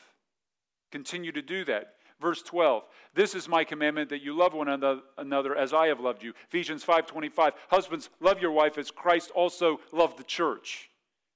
[0.92, 1.94] Continue to do that.
[2.20, 4.68] Verse 12, this is my commandment that you love one
[5.18, 6.32] another as I have loved you.
[6.46, 10.90] Ephesians 5:25, husbands, love your wife as Christ also loved the church.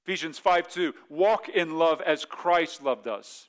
[0.05, 3.48] Ephesians 5 2, walk in love as Christ loved us.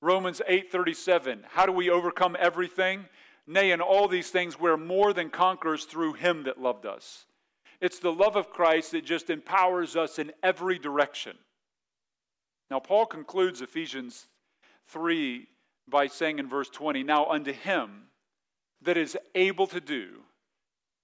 [0.00, 3.06] Romans 8:37 How do we overcome everything?
[3.46, 7.26] Nay, in all these things we're more than conquerors through him that loved us.
[7.80, 11.36] It's the love of Christ that just empowers us in every direction.
[12.70, 14.28] Now Paul concludes Ephesians
[14.88, 15.46] 3
[15.88, 18.08] by saying in verse 20, Now unto him
[18.82, 20.22] that is able to do,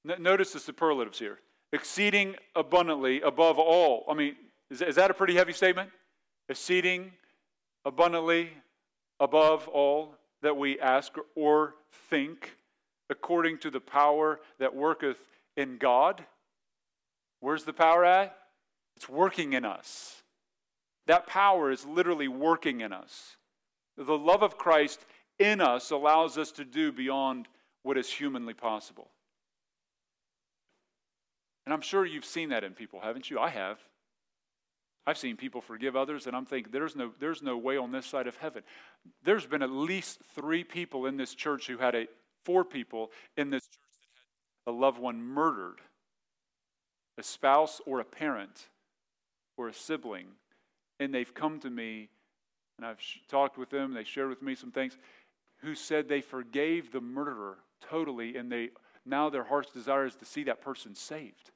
[0.04, 1.38] notice the superlatives here,
[1.72, 4.04] exceeding abundantly above all.
[4.10, 4.36] I mean,
[4.70, 5.90] is that a pretty heavy statement?
[6.48, 7.12] Exceeding
[7.84, 8.50] abundantly
[9.22, 11.76] above all that we ask or
[12.10, 12.56] think,
[13.08, 15.16] according to the power that worketh
[15.56, 16.24] in God.
[17.38, 18.36] Where's the power at?
[18.96, 20.22] It's working in us.
[21.06, 23.36] That power is literally working in us.
[23.96, 25.04] The love of Christ
[25.38, 27.46] in us allows us to do beyond
[27.84, 29.08] what is humanly possible.
[31.64, 33.38] And I'm sure you've seen that in people, haven't you?
[33.38, 33.78] I have.
[35.06, 38.06] I've seen people forgive others, and I'm thinking, there's no, there's no way on this
[38.06, 38.62] side of heaven.
[39.24, 42.06] There's been at least three people in this church who had a,
[42.44, 43.80] four people in this church
[44.64, 45.80] that had a loved one murdered
[47.18, 48.68] a spouse or a parent
[49.56, 50.26] or a sibling.
[50.98, 52.08] And they've come to me,
[52.78, 54.96] and I've talked with them, they shared with me some things,
[55.58, 58.70] who said they forgave the murderer totally, and they
[59.04, 61.50] now their heart's desire is to see that person saved.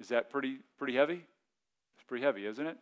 [0.00, 1.24] Is that pretty, pretty heavy?
[1.96, 2.76] It's pretty heavy, isn't it?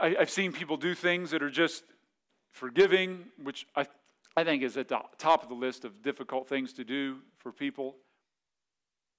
[0.00, 1.84] I, have seen people do things that are just
[2.50, 3.86] forgiving, which I,
[4.36, 7.52] I think is at the top of the list of difficult things to do for
[7.52, 7.96] people.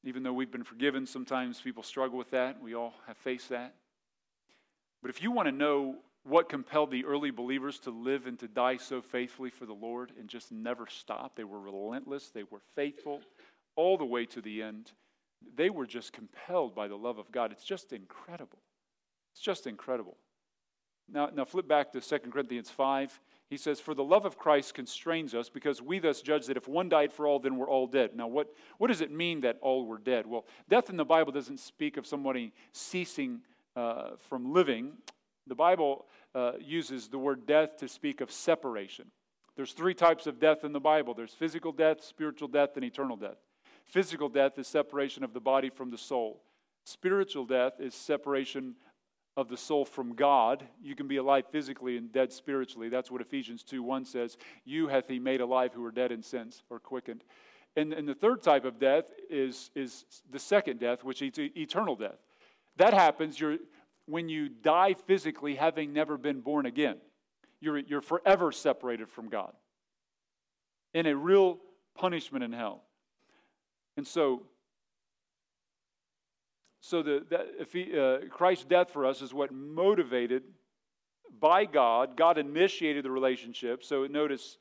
[0.03, 2.62] Even though we've been forgiven, sometimes people struggle with that.
[2.62, 3.75] We all have faced that.
[5.01, 8.47] But if you want to know what compelled the early believers to live and to
[8.47, 12.62] die so faithfully for the Lord and just never stop, they were relentless, they were
[12.75, 13.21] faithful
[13.80, 14.92] all the way to the end.
[15.56, 17.54] they were just compelled by the love of God.
[17.54, 18.60] It's just incredible.
[19.32, 20.18] It's just incredible.
[21.10, 23.22] Now, now flip back to 2 Corinthians 5.
[23.50, 26.68] He says, For the love of Christ constrains us, because we thus judge that if
[26.68, 28.18] one died for all, then we're all dead.
[28.18, 30.28] Now, what, what does it mean that all were dead?
[30.28, 33.39] Well, death in the Bible doesn't speak of somebody ceasing
[33.78, 34.92] uh, from living.
[35.48, 39.06] The Bible uh, uses the word death to speak of separation.
[39.56, 43.15] There's three types of death in the Bible there's physical death, spiritual death, and eternal
[43.15, 43.38] death.
[43.89, 46.43] Physical death is separation of the body from the soul.
[46.86, 48.75] Spiritual death is separation
[49.36, 50.63] of the soul from God.
[50.82, 52.89] You can be alive physically and dead spiritually.
[52.89, 54.38] That's what Ephesians 2 1 says.
[54.63, 57.23] You hath he made alive who are dead in sins or quickened.
[57.75, 61.95] And, and the third type of death is, is the second death, which is eternal
[61.95, 62.17] death.
[62.78, 63.58] That happens you're,
[64.06, 66.97] when you die physically, having never been born again.
[67.60, 69.54] You're, you're forever separated from God
[70.93, 71.60] in a real
[71.95, 72.84] punishment in hell.
[73.99, 74.43] And so,
[76.79, 80.43] so the, that, if he, uh, Christ's death for us is what motivated
[81.38, 82.15] by God.
[82.15, 83.83] God initiated the relationship.
[83.83, 84.57] So notice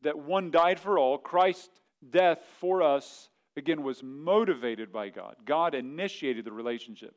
[0.00, 1.18] that one died for all.
[1.18, 1.68] Christ's
[2.08, 5.36] death for us, again, was motivated by God.
[5.44, 7.14] God initiated the relationship.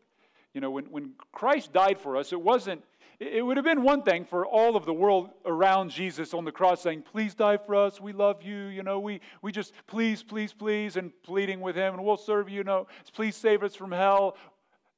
[0.53, 2.83] You know, when, when Christ died for us, it wasn't
[3.19, 6.52] it would have been one thing for all of the world around Jesus on the
[6.52, 8.02] cross saying, Please die for us.
[8.02, 8.65] We love you.
[8.65, 12.49] You know, we, we just, please, please, please, and pleading with him, and we'll serve
[12.49, 12.58] you.
[12.58, 14.38] you know, please save us from hell.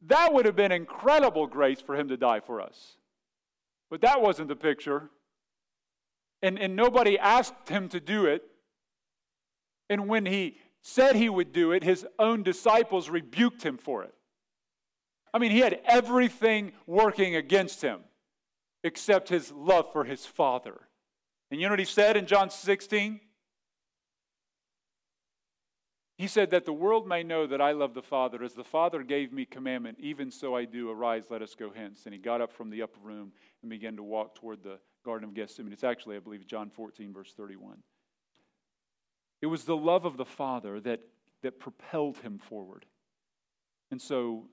[0.08, 2.98] That would have been incredible grace for him to die for us.
[3.90, 5.10] But that wasn't the picture.
[6.42, 8.44] And, and nobody asked him to do it.
[9.90, 14.14] And when he said he would do it, his own disciples rebuked him for it.
[15.36, 18.00] I mean, he had everything working against him
[18.86, 20.80] except his love for his Father.
[21.52, 23.20] And you know what he said in John 16?
[26.18, 28.42] He said that the world may know that I love the Father.
[28.46, 30.90] As the Father gave me commandment, even so I do.
[30.90, 32.04] Arise, let us go hence.
[32.06, 35.28] And he got up from the upper room and began to walk toward the Garden
[35.28, 35.74] of Gethsemane.
[35.74, 37.80] It's actually, I believe, John 14, verse 31.
[39.42, 41.02] It was the love of the Father that,
[41.44, 42.86] that propelled him forward.
[43.92, 44.46] And so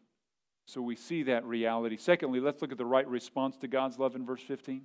[0.67, 1.97] so we see that reality.
[1.97, 4.83] Secondly, let's look at the right response to God's love in verse 15.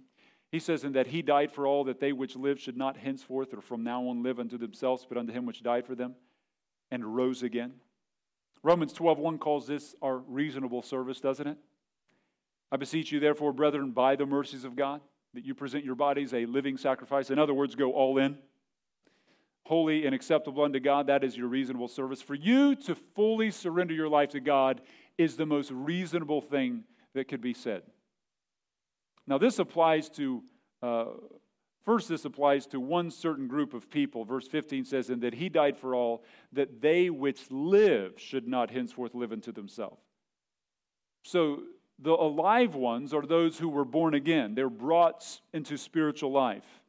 [0.52, 3.54] He says, In that he died for all, that they which live should not henceforth
[3.54, 6.16] or from now on live unto themselves, but unto him which died for them
[6.90, 7.74] and rose again.
[8.63, 11.58] Romans 12, 1 calls this our reasonable service, doesn't it?
[12.72, 15.02] I beseech you, therefore, brethren, by the mercies of God,
[15.34, 17.30] that you present your bodies a living sacrifice.
[17.30, 18.38] In other words, go all in.
[19.66, 22.22] Holy and acceptable unto God, that is your reasonable service.
[22.22, 24.82] For you to fully surrender your life to God
[25.18, 27.84] is the most reasonable thing that could be said.
[29.26, 30.44] Now, this applies to,
[30.82, 31.06] uh,
[31.84, 34.24] first, this applies to one certain group of people.
[34.24, 38.72] Verse 15 says, And that he died for all, that they which live should not
[38.72, 40.02] henceforth live unto themselves.
[41.24, 41.64] So,
[42.00, 46.82] the alive ones are those who were born again, they're brought into spiritual life.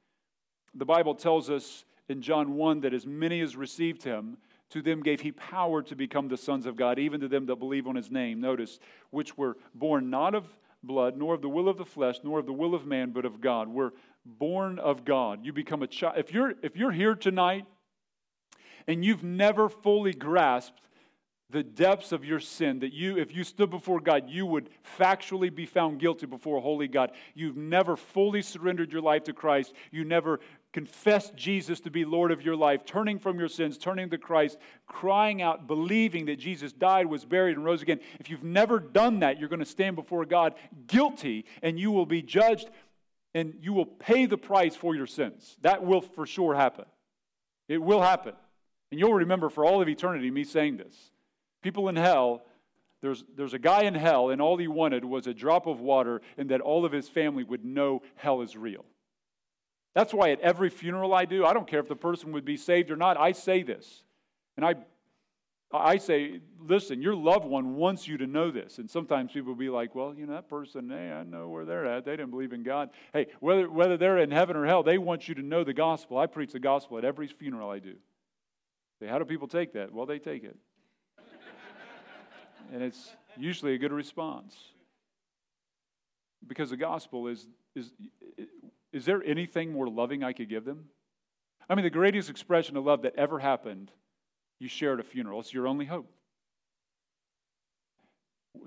[0.75, 4.37] The Bible tells us in John 1 that as many as received him,
[4.71, 7.57] to them gave he power to become the sons of God, even to them that
[7.57, 8.41] believe on his name.
[8.41, 8.79] Notice,
[9.11, 10.45] which were born not of
[10.83, 13.25] blood, nor of the will of the flesh, nor of the will of man, but
[13.25, 13.69] of God.
[13.69, 13.93] We're
[14.25, 15.45] born of God.
[15.45, 16.19] You become a child.
[16.19, 17.65] If you're, if you're here tonight
[18.87, 20.81] and you've never fully grasped
[21.51, 25.55] the depths of your sin, that you, if you stood before God, you would factually
[25.55, 27.11] be found guilty before a holy God.
[27.35, 29.73] You've never fully surrendered your life to Christ.
[29.91, 30.41] You never
[30.73, 34.59] confessed Jesus to be Lord of your life, turning from your sins, turning to Christ,
[34.87, 38.01] crying out, believing that Jesus died, was buried, and rose again.
[38.21, 40.55] If you've never done that, you're going to stand before God
[40.87, 42.69] guilty, and you will be judged,
[43.35, 45.57] and you will pay the price for your sins.
[45.63, 46.85] That will for sure happen.
[47.69, 48.35] It will happen.
[48.91, 50.95] And you'll remember for all of eternity me saying this.
[51.63, 52.43] People in hell,
[53.01, 56.21] there's, there's a guy in hell, and all he wanted was a drop of water,
[56.37, 58.85] and that all of his family would know hell is real.
[59.95, 62.57] That's why at every funeral I do, I don't care if the person would be
[62.57, 64.05] saved or not, I say this.
[64.57, 64.75] And I,
[65.73, 68.79] I say, listen, your loved one wants you to know this.
[68.79, 71.65] And sometimes people will be like, well, you know, that person, hey, I know where
[71.65, 72.05] they're at.
[72.05, 72.91] They didn't believe in God.
[73.13, 76.19] Hey, whether, whether they're in heaven or hell, they want you to know the gospel.
[76.19, 77.97] I preach the gospel at every funeral I do.
[79.01, 79.93] Say, how do people take that?
[79.93, 80.57] Well, they take it.
[82.73, 84.57] and it's usually a good response.
[86.47, 87.93] Because the gospel is, is
[88.93, 90.87] is there anything more loving I could give them?
[91.69, 93.91] I mean, the greatest expression of love that ever happened,
[94.59, 95.41] you share at a funeral.
[95.41, 96.11] It's your only hope.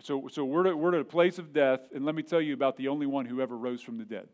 [0.02, 2.54] So, so we're, at, we're at a place of death, and let me tell you
[2.54, 4.28] about the only one who ever rose from the dead.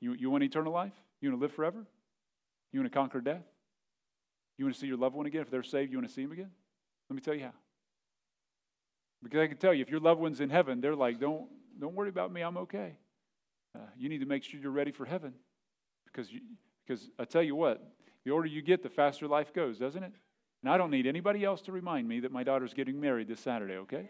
[0.00, 0.92] You, you want eternal life?
[1.20, 1.86] You want to live forever?
[2.72, 3.44] You want to conquer death?
[4.58, 5.42] You want to see your loved one again?
[5.42, 6.50] If they're saved, you want to see them again?
[7.08, 7.52] Let me tell you how.
[9.22, 11.46] Because I can tell you, if your loved one's in heaven, they're like, don't,
[11.80, 12.96] don't worry about me, I'm okay.
[13.74, 15.32] Uh, you need to make sure you're ready for heaven.
[16.06, 16.40] Because, you,
[16.86, 17.82] because I tell you what,
[18.24, 20.12] the older you get, the faster life goes, doesn't it?
[20.62, 23.40] And I don't need anybody else to remind me that my daughter's getting married this
[23.40, 24.08] Saturday, okay?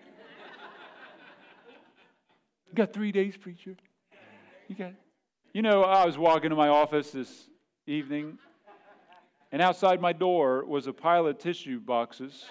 [2.69, 3.77] you got three days, preacher.
[4.69, 4.93] You got
[5.55, 7.49] You know, I was walking to my office this
[7.87, 8.39] evening,
[9.51, 12.45] and outside my door was a pile of tissue boxes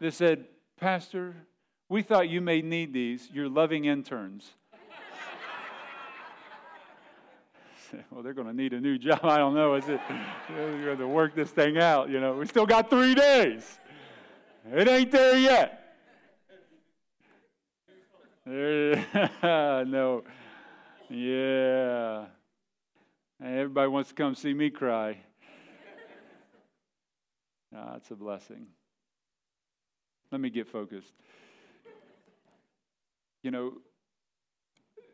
[0.00, 0.46] that said,
[0.78, 1.36] Pastor,
[1.90, 3.28] we thought you may need these.
[3.32, 4.48] You're loving interns.
[8.10, 9.20] well, they're going to need a new job.
[9.24, 9.74] I don't know.
[9.74, 10.00] Is it?
[10.48, 12.08] You're going to work this thing out.
[12.08, 13.78] You know, we still got three days.
[14.72, 15.76] It ain't there yet.
[19.42, 20.22] no.
[21.08, 22.26] Yeah.
[23.42, 25.18] Everybody wants to come see me cry.
[27.74, 28.66] Ah, it's a blessing.
[30.30, 31.12] Let me get focused.
[33.42, 33.72] You know,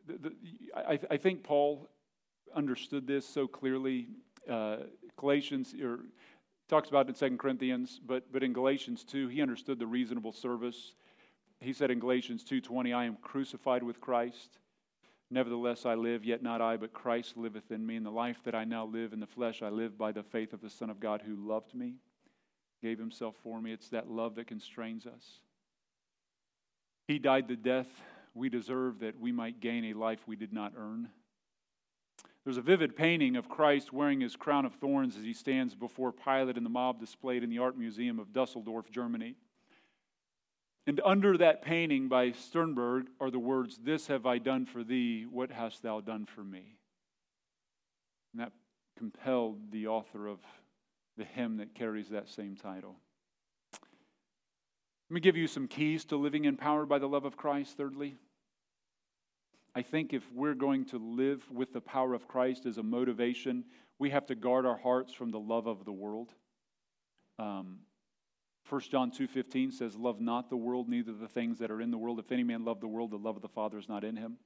[0.06, 0.32] the, the,
[0.76, 1.88] I, I, think Paul
[2.54, 4.08] understood this so clearly.
[4.50, 4.78] Uh,
[5.16, 6.00] Galatians or
[6.68, 10.32] talks about it in 2 Corinthians, but, but in Galatians 2, he understood the reasonable
[10.32, 10.94] service.
[11.60, 14.58] He said in Galatians 2:20, I am crucified with Christ.
[15.30, 17.96] Nevertheless, I live, yet not I, but Christ liveth in me.
[17.96, 20.52] In the life that I now live in the flesh, I live by the faith
[20.52, 21.94] of the Son of God who loved me
[22.82, 23.72] gave himself for me.
[23.72, 25.40] It's that love that constrains us.
[27.08, 27.88] He died the death
[28.36, 31.08] we deserve that we might gain a life we did not earn.
[32.44, 36.12] There's a vivid painting of Christ wearing his crown of thorns as he stands before
[36.12, 39.34] Pilate and the mob displayed in the Art Museum of Dusseldorf, Germany.
[40.86, 45.26] And under that painting by Sternberg are the words, This have I done for thee,
[45.28, 46.76] what hast thou done for me?
[48.32, 48.52] And that
[48.96, 50.38] compelled the author of
[51.16, 52.94] the hymn that carries that same title.
[53.72, 58.16] Let me give you some keys to living empowered by the love of Christ, thirdly.
[59.76, 63.62] I think if we're going to live with the power of Christ as a motivation,
[63.98, 66.32] we have to guard our hearts from the love of the world.
[67.38, 67.80] Um,
[68.70, 71.98] 1 John 2.15 says, Love not the world, neither the things that are in the
[71.98, 72.18] world.
[72.18, 74.38] If any man love the world, the love of the Father is not in him.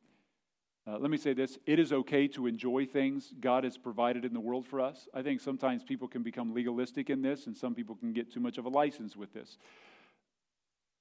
[0.85, 4.35] Uh, let me say this it is okay to enjoy things God has provided in
[4.35, 5.07] the world for us.
[5.15, 8.41] I think sometimes people can become legalistic in this, and some people can get too
[8.41, 9.59] much of a license with this.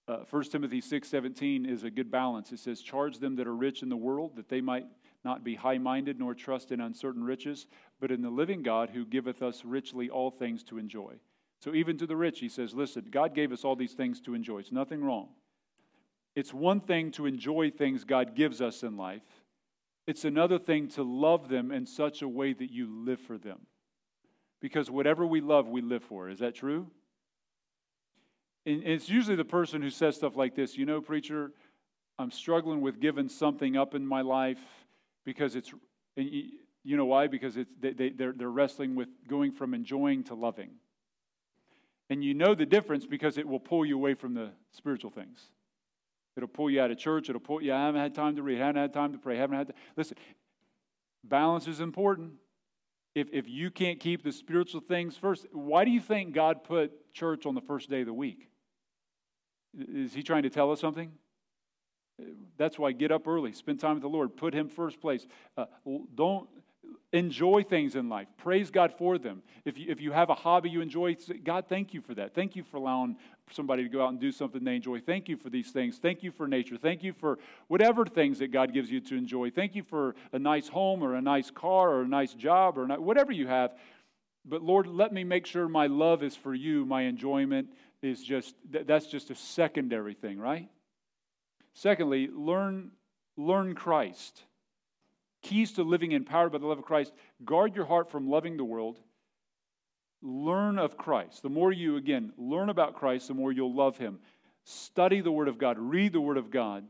[0.10, 2.52] Uh, 1 Timothy 6:17 is a good balance.
[2.52, 4.88] It says, "Charge them that are rich in the world that they might
[5.24, 7.68] not be high-minded nor trust in uncertain riches,
[8.00, 11.20] but in the living God who giveth us richly all things to enjoy."
[11.60, 14.34] So even to the rich, he says, "Listen, God gave us all these things to
[14.34, 14.58] enjoy.
[14.58, 15.36] It's nothing wrong.
[16.34, 19.46] It's one thing to enjoy things God gives us in life."
[20.08, 23.68] It's another thing to love them in such a way that you live for them.
[24.60, 26.30] Because whatever we love, we live for.
[26.30, 26.90] Is that true?
[28.66, 31.52] And it's usually the person who says stuff like this You know, preacher,
[32.18, 34.60] I'm struggling with giving something up in my life
[35.26, 35.74] because it's,
[36.16, 37.28] you know why?
[37.28, 40.72] Because it's, they, they, they're, they're wrestling with going from enjoying to loving.
[42.10, 45.40] And you know the difference because it will pull you away from the spiritual things.
[46.36, 47.30] It'll pull you out of church.
[47.30, 47.74] It'll pull you.
[47.74, 48.62] I haven't had time to read.
[48.62, 49.36] I haven't had time to pray.
[49.36, 49.68] I haven't had.
[49.68, 50.18] To, listen,
[51.24, 52.32] balance is important.
[53.16, 57.14] If if you can't keep the spiritual things first, why do you think God put
[57.14, 58.50] church on the first day of the week?
[59.78, 61.12] Is He trying to tell us something?
[62.58, 65.26] That's why get up early, spend time with the Lord, put Him first place.
[65.58, 65.66] Uh,
[66.16, 66.50] don't
[67.12, 68.28] enjoy things in life.
[68.38, 69.42] Praise God for them.
[69.66, 72.36] If you, if you have a hobby you enjoy, God, thank you for that.
[72.36, 73.18] Thank you for allowing
[73.52, 75.00] somebody to go out and do something they enjoy.
[75.00, 75.98] Thank you for these things.
[75.98, 76.78] Thank you for nature.
[76.78, 79.50] Thank you for whatever things that God gives you to enjoy.
[79.50, 82.88] Thank you for a nice home or a nice car or a nice job or
[82.88, 83.76] not, whatever you have.
[84.46, 86.86] But Lord, let me make sure my love is for you.
[86.86, 87.70] My enjoyment
[88.02, 90.70] is just, that's just a secondary thing, right?
[91.74, 92.92] Secondly, learn,
[93.36, 94.44] learn Christ.
[95.42, 97.14] Keys to living empowered by the love of Christ.
[97.46, 99.00] Guard your heart from loving the world.
[100.22, 101.44] Learn of Christ.
[101.44, 104.20] The more you, again, learn about Christ, the more you'll love him.
[104.66, 105.78] Study the Word of God.
[105.80, 106.86] Read the Word of God.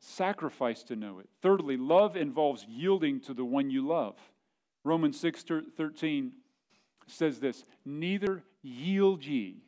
[0.00, 1.28] Sacrifice to know it.
[1.42, 4.16] Thirdly, love involves yielding to the one you love.
[4.82, 5.44] Romans 6
[5.76, 6.32] 13
[7.06, 9.62] says this Neither yield ye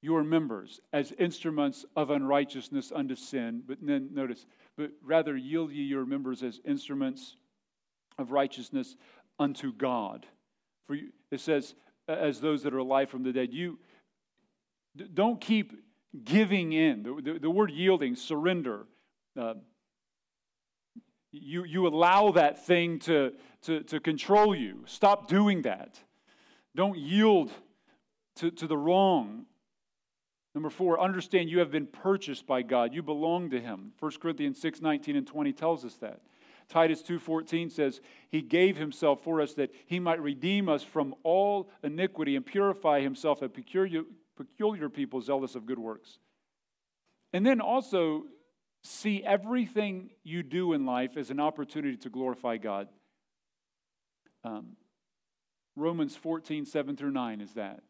[0.00, 3.62] your members as instruments of unrighteousness unto sin.
[3.66, 4.46] But then notice,
[4.78, 7.36] but rather yield ye your members as instruments
[8.16, 8.96] of righteousness
[9.38, 10.24] unto God.
[10.86, 11.74] For you, it says,
[12.06, 13.52] as those that are alive from the dead.
[13.52, 13.78] You
[15.12, 15.72] don't keep
[16.24, 17.02] giving in.
[17.02, 18.86] The, the, the word yielding, surrender.
[19.38, 19.54] Uh,
[21.32, 24.84] you, you allow that thing to, to, to control you.
[24.86, 26.00] Stop doing that.
[26.74, 27.50] Don't yield
[28.36, 29.44] to, to the wrong.
[30.54, 32.94] Number four, understand you have been purchased by God.
[32.94, 33.92] You belong to Him.
[33.98, 36.20] 1 Corinthians 6 19 and 20 tells us that.
[36.68, 41.70] Titus 2:14 says, "He gave himself for us that he might redeem us from all
[41.82, 44.04] iniquity and purify himself a peculiar,
[44.36, 46.18] peculiar people zealous of good works."
[47.32, 48.26] And then also
[48.82, 52.88] see everything you do in life as an opportunity to glorify God.
[54.44, 54.76] Um,
[55.74, 57.82] Romans 14, 7 through 9 is that.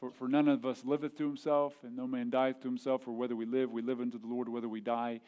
[0.00, 3.12] For, for none of us liveth to himself, and no man dieth to himself, for
[3.12, 5.20] whether we live, we live unto the Lord, whether we die,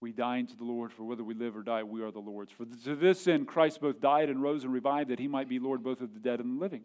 [0.00, 2.52] we die unto the Lord, for whether we live or die, we are the Lord's.
[2.52, 5.58] For to this end Christ both died and rose and revived, that he might be
[5.58, 6.84] Lord both of the dead and the living.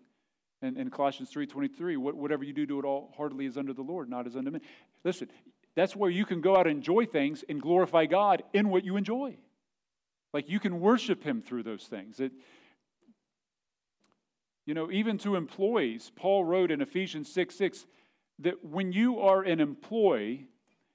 [0.63, 4.09] And in Colossians 3.23, whatever you do, do it all heartily as unto the Lord,
[4.09, 4.61] not as unto men.
[5.03, 5.29] Listen,
[5.75, 8.95] that's where you can go out and enjoy things and glorify God in what you
[8.95, 9.35] enjoy.
[10.33, 12.19] Like you can worship him through those things.
[12.19, 12.31] It,
[14.65, 17.85] you know, even to employees, Paul wrote in Ephesians 6 6
[18.39, 20.47] that when you are an employee,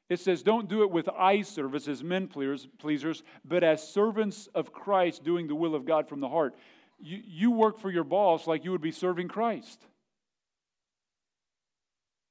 [0.08, 4.72] it says, don't do it with eye service as men pleasers, but as servants of
[4.72, 6.54] Christ doing the will of God from the heart.
[6.98, 9.84] You, you work for your boss like you would be serving Christ.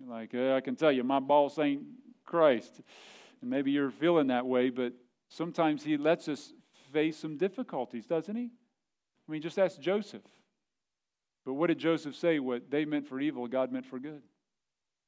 [0.06, 1.84] Like, uh, I can tell you, my boss ain't
[2.26, 2.82] Christ.
[3.42, 4.94] And maybe you're feeling that way, but
[5.30, 6.54] sometimes he lets us
[6.92, 8.50] face some difficulties, doesn't he?
[9.28, 10.24] I mean, just ask Joseph.
[11.48, 12.40] But what did Joseph say?
[12.40, 14.22] What they meant for evil, God meant for good.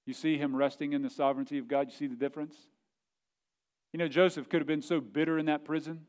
[0.06, 1.88] You see him resting in the sovereignty of God.
[1.88, 2.56] You see the difference?
[3.92, 6.06] You know, Joseph could have been so bitter in that prison.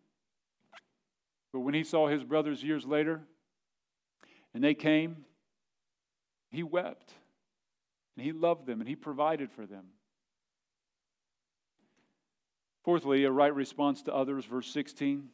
[1.52, 3.22] But when he saw his brothers years later
[4.54, 5.24] and they came,
[6.52, 7.12] he wept
[8.16, 9.86] and he loved them and he provided for them.
[12.84, 15.28] Fourthly, a right response to others, verse 16.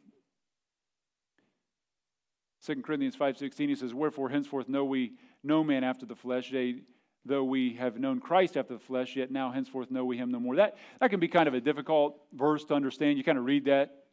[2.65, 6.81] 2 Corinthians 5.16, he says, Wherefore henceforth know we no man after the flesh, yea,
[7.27, 10.39] though we have known Christ after the flesh, yet now henceforth know we him no
[10.39, 10.55] more.
[10.55, 13.17] That, that can be kind of a difficult verse to understand.
[13.17, 14.03] You kind of read that.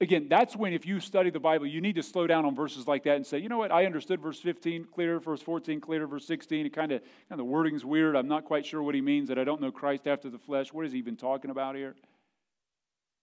[0.00, 2.88] Again, that's when, if you study the Bible, you need to slow down on verses
[2.88, 6.06] like that and say, you know what, I understood verse 15 clear, verse 14 clear,
[6.08, 6.66] verse 16.
[6.66, 8.16] It kind of, kind of the wording's weird.
[8.16, 10.72] I'm not quite sure what he means that I don't know Christ after the flesh.
[10.72, 11.94] What is he even talking about here?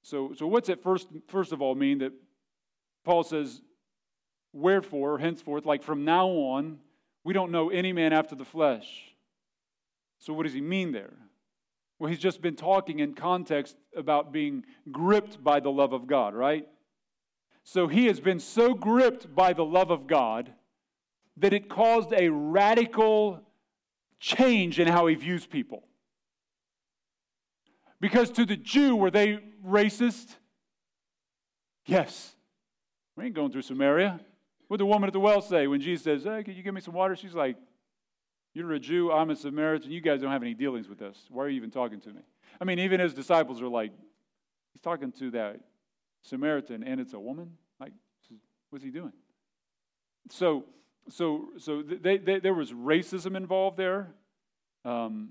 [0.03, 2.13] So, so what's it first, first of all mean that
[3.03, 3.61] Paul says,
[4.53, 6.79] wherefore, henceforth, like from now on,
[7.23, 8.87] we don't know any man after the flesh.
[10.19, 11.13] So, what does he mean there?
[11.97, 16.33] Well, he's just been talking in context about being gripped by the love of God,
[16.33, 16.67] right?
[17.63, 20.53] So, he has been so gripped by the love of God
[21.37, 23.41] that it caused a radical
[24.19, 25.83] change in how he views people.
[28.01, 30.35] Because to the Jew, were they racist?
[31.85, 32.35] Yes.
[33.15, 34.19] We ain't going through Samaria.
[34.69, 36.79] What the woman at the well say when Jesus says, Hey, can you give me
[36.79, 37.15] some water?
[37.15, 37.57] She's like,
[38.53, 41.17] You're a Jew, I'm a Samaritan, you guys don't have any dealings with us.
[41.29, 42.21] Why are you even talking to me?
[42.61, 43.91] I mean, even his disciples are like,
[44.73, 45.59] He's talking to that
[46.21, 47.57] Samaritan, and it's a woman?
[47.79, 47.93] Like,
[48.69, 49.13] what's he doing?
[50.29, 50.65] So,
[51.09, 54.13] so, so they, they, there was racism involved there.
[54.85, 55.29] Um,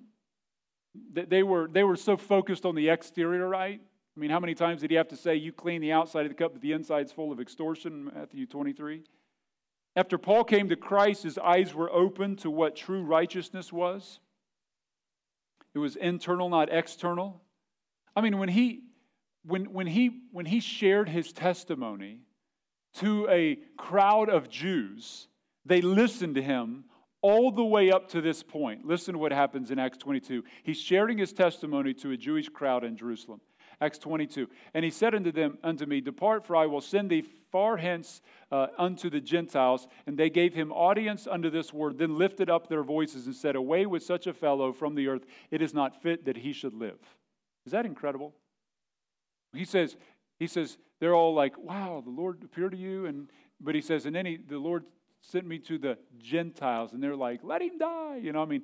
[1.13, 3.81] they, were, they were so focused on the exterior, right?
[4.17, 6.31] I mean, how many times did he have to say, You clean the outside of
[6.31, 8.11] the cup, but the inside's full of extortion?
[8.13, 9.05] Matthew 23.
[9.99, 14.21] After Paul came to Christ, his eyes were open to what true righteousness was.
[15.75, 17.43] It was internal, not external.
[18.15, 18.83] I mean, when he,
[19.45, 22.21] when, when he, when he shared his testimony
[22.99, 25.27] to a crowd of Jews,
[25.67, 26.85] they listened to him
[27.21, 28.87] all the way up to this point.
[28.87, 30.45] Listen to what happens in Acts 22.
[30.63, 33.41] He's sharing his testimony to a Jewish crowd in Jerusalem.
[33.81, 34.49] Acts 22.
[34.75, 38.21] And he said unto them, unto me, Depart, for I will send thee far hence
[38.51, 39.87] uh, unto the Gentiles.
[40.07, 43.55] And they gave him audience unto this word, then lifted up their voices and said,
[43.55, 45.25] Away with such a fellow from the earth.
[45.51, 46.99] It is not fit that he should live.
[47.67, 48.35] Is that incredible?
[49.53, 49.97] He says,
[50.39, 53.07] he says, they're all like, Wow, the Lord appeared to you.
[53.07, 54.85] And but he says, and then he, the Lord
[55.21, 58.21] sent me to the Gentiles, and they're like, let him die.
[58.23, 58.63] You know, I mean,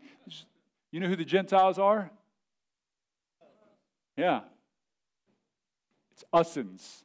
[0.92, 2.10] you know who the Gentiles are?
[4.16, 4.40] Yeah.
[6.14, 7.02] It's usins.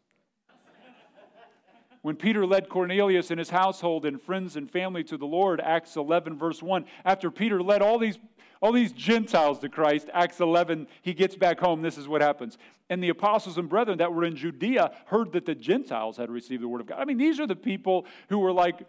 [2.01, 5.95] when Peter led Cornelius and his household and friends and family to the Lord, Acts
[5.95, 8.17] 11, verse 1, after Peter led all these
[8.61, 11.81] all these Gentiles to Christ, Acts 11, he gets back home.
[11.81, 12.57] This is what happens.
[12.89, 16.61] And the apostles and brethren that were in Judea heard that the Gentiles had received
[16.61, 16.99] the word of God.
[16.99, 18.85] I mean, these are the people who were like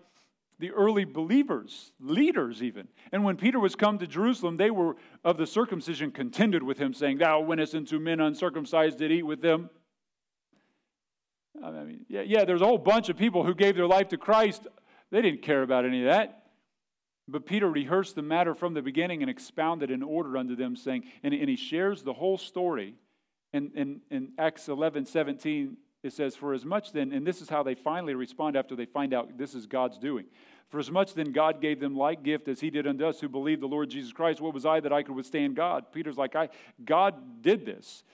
[0.58, 2.88] the early believers, leaders even.
[3.12, 6.92] And when Peter was come to Jerusalem, they were of the circumcision contended with him,
[6.92, 9.70] saying, Thou wentest into men uncircumcised did eat with them.
[11.62, 14.16] I mean, yeah, yeah, there's a whole bunch of people who gave their life to
[14.16, 14.66] Christ.
[15.10, 16.44] They didn't care about any of that.
[17.28, 21.04] But Peter rehearsed the matter from the beginning and expounded in order unto them, saying,
[21.22, 22.94] and, and he shares the whole story.
[23.52, 27.48] And in, in Acts 11 17, it says, For as much then, and this is
[27.48, 30.26] how they finally respond after they find out this is God's doing.
[30.70, 33.28] For as much then God gave them like gift as he did unto us who
[33.28, 35.86] believed the Lord Jesus Christ, what was I that I could withstand God?
[35.92, 36.48] Peter's like, I,
[36.84, 38.04] God did this.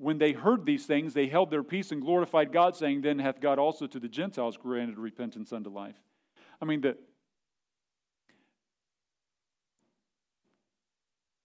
[0.00, 3.38] When they heard these things, they held their peace and glorified God, saying, Then hath
[3.38, 6.00] God also to the Gentiles granted repentance unto life.
[6.58, 6.96] I mean, the,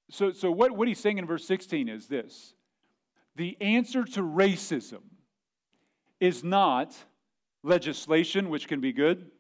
[0.10, 2.54] so, so what, what he's saying in verse 16 is this
[3.36, 5.02] the answer to racism
[6.22, 6.96] is not
[7.62, 9.32] legislation, which can be good.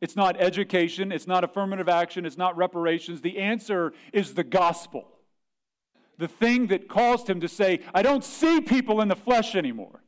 [0.00, 1.12] It's not education.
[1.12, 2.26] It's not affirmative action.
[2.26, 3.20] It's not reparations.
[3.20, 5.06] The answer is the gospel.
[6.20, 10.02] The thing that caused him to say, I don't see people in the flesh anymore.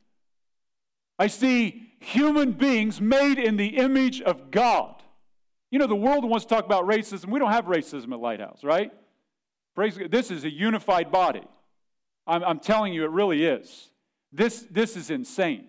[1.17, 5.01] I see human beings made in the image of God.
[5.71, 7.29] You know, the world wants to talk about racism.
[7.29, 8.91] We don't have racism at Lighthouse, right?
[9.73, 10.11] Praise God.
[10.11, 11.41] This is a unified body.
[12.27, 13.89] I'm, I'm telling you, it really is.
[14.31, 15.65] This, this is insane.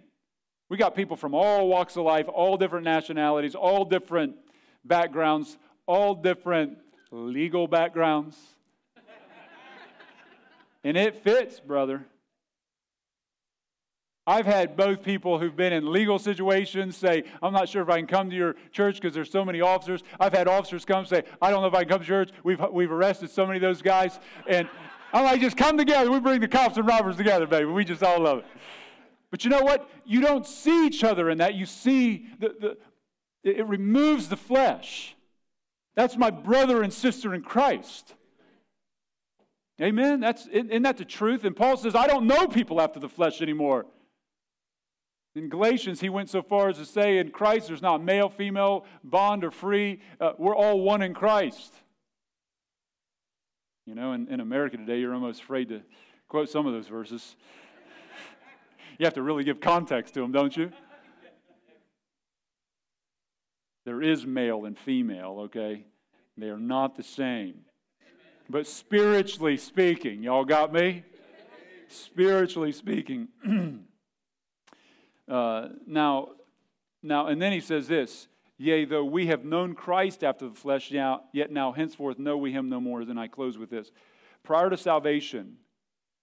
[0.69, 4.37] We got people from all walks of life, all different nationalities, all different
[4.85, 6.77] backgrounds, all different
[7.11, 8.37] legal backgrounds.
[10.85, 12.07] And it fits, brother.
[14.27, 17.99] I've had both people who've been in legal situations say, I'm not sure if I
[17.99, 20.03] can come to your church because there's so many officers.
[20.19, 22.31] I've had officers come say, I don't know if I can come to church.
[22.43, 24.19] We've, we've arrested so many of those guys.
[24.49, 24.67] And
[25.13, 26.11] I'm like, just come together.
[26.11, 27.67] We bring the cops and robbers together, baby.
[27.67, 28.47] We just all love it.
[29.31, 29.91] But you know what?
[30.07, 31.55] You don't see each other in that.
[31.55, 32.77] You see, the, the,
[33.43, 35.17] it removes the flesh.
[35.97, 38.15] That's my brother and sister in Christ.
[39.81, 40.21] Amen?
[40.21, 41.45] That's, isn't that the truth?
[41.45, 43.87] And Paul says, I don't know people after the flesh anymore.
[45.35, 48.85] In Galatians, he went so far as to say, in Christ, there's not male, female,
[49.03, 50.01] bond, or free.
[50.21, 51.75] Uh, we're all one in Christ.
[53.85, 55.83] You know, in, in America today, you're almost afraid to
[56.29, 57.37] quote some of those verses.
[58.97, 60.71] You have to really give context to them, don't you?
[63.85, 65.85] There is male and female, okay?
[66.39, 67.63] They are not the same.
[68.49, 71.05] But spiritually speaking, y'all got me?
[71.89, 73.29] Spiritually speaking.
[75.29, 76.29] uh, now,
[77.03, 78.29] now, and then he says this
[78.59, 82.69] Yea, though we have known Christ after the flesh, yet now henceforth know we him
[82.69, 83.01] no more.
[83.01, 83.91] And I close with this.
[84.43, 85.57] Prior to salvation,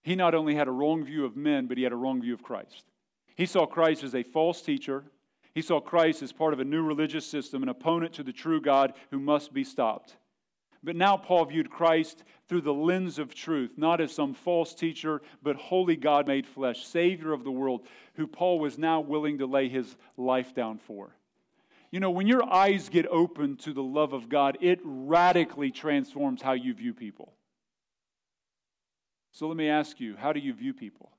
[0.03, 2.33] he not only had a wrong view of men, but he had a wrong view
[2.33, 2.85] of Christ.
[3.35, 5.03] He saw Christ as a false teacher.
[5.53, 8.61] He saw Christ as part of a new religious system, an opponent to the true
[8.61, 10.15] God who must be stopped.
[10.83, 15.21] But now Paul viewed Christ through the lens of truth, not as some false teacher,
[15.43, 19.45] but holy God made flesh, Savior of the world, who Paul was now willing to
[19.45, 21.15] lay his life down for.
[21.91, 26.41] You know, when your eyes get open to the love of God, it radically transforms
[26.41, 27.33] how you view people.
[29.31, 31.11] So let me ask you how do you view people?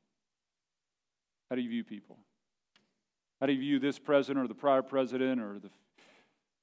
[1.48, 2.18] How do you view people?
[3.40, 5.70] How do you view this president or the prior president or the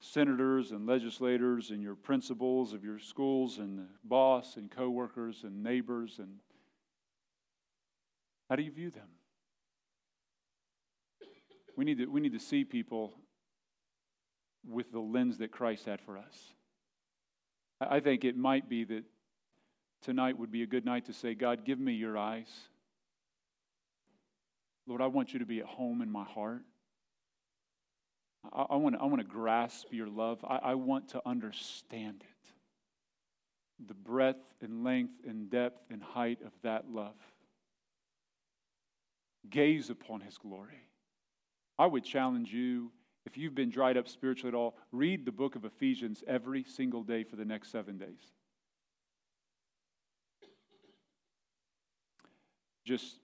[0.00, 6.16] senators and legislators and your principals of your schools and boss and coworkers and neighbors
[6.18, 6.38] and
[8.48, 9.06] how do you view them?
[11.76, 13.14] We need to, we need to see people
[14.68, 16.54] with the lens that Christ had for us.
[17.80, 19.04] I think it might be that
[20.02, 22.50] tonight would be a good night to say, God, give me your eyes.
[24.86, 26.62] Lord, I want you to be at home in my heart.
[28.44, 30.44] I, I want, to, grasp your love.
[30.44, 33.86] I, I want to understand it.
[33.86, 37.16] The breadth and length and depth and height of that love.
[39.48, 40.86] Gaze upon his glory.
[41.78, 42.92] I would challenge you,
[43.24, 47.02] if you've been dried up spiritually at all, read the book of Ephesians every single
[47.02, 48.20] day for the next seven days.
[52.84, 53.20] Just,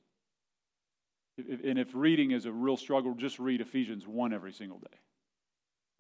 [1.39, 4.97] and if reading is a real struggle, just read Ephesians 1 every single day.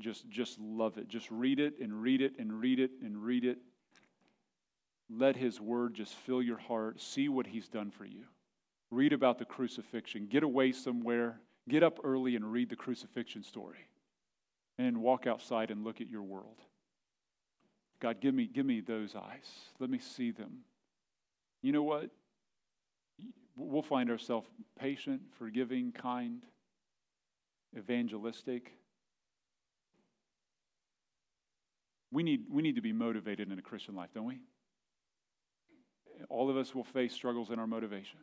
[0.00, 1.08] Just, just love it.
[1.08, 3.58] Just read it and read it and read it and read it.
[5.08, 7.00] Let His Word just fill your heart.
[7.00, 8.24] See what He's done for you.
[8.90, 10.26] Read about the crucifixion.
[10.26, 11.40] Get away somewhere.
[11.68, 13.88] Get up early and read the crucifixion story.
[14.78, 16.60] And walk outside and look at your world.
[18.00, 19.48] God, give me, give me those eyes.
[19.78, 20.58] Let me see them.
[21.62, 22.10] You know what?
[23.56, 24.46] We'll find ourselves
[24.78, 26.42] patient, forgiving, kind,
[27.76, 28.72] evangelistic.
[32.10, 34.40] We need, we need to be motivated in a Christian life, don't we?
[36.28, 38.20] All of us will face struggles in our motivation.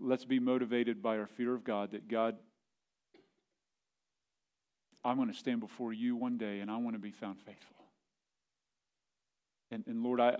[0.00, 2.36] Let's be motivated by our fear of God that God,
[5.04, 7.76] I'm going to stand before you one day and I want to be found faithful.
[9.70, 10.36] And, and Lord, I,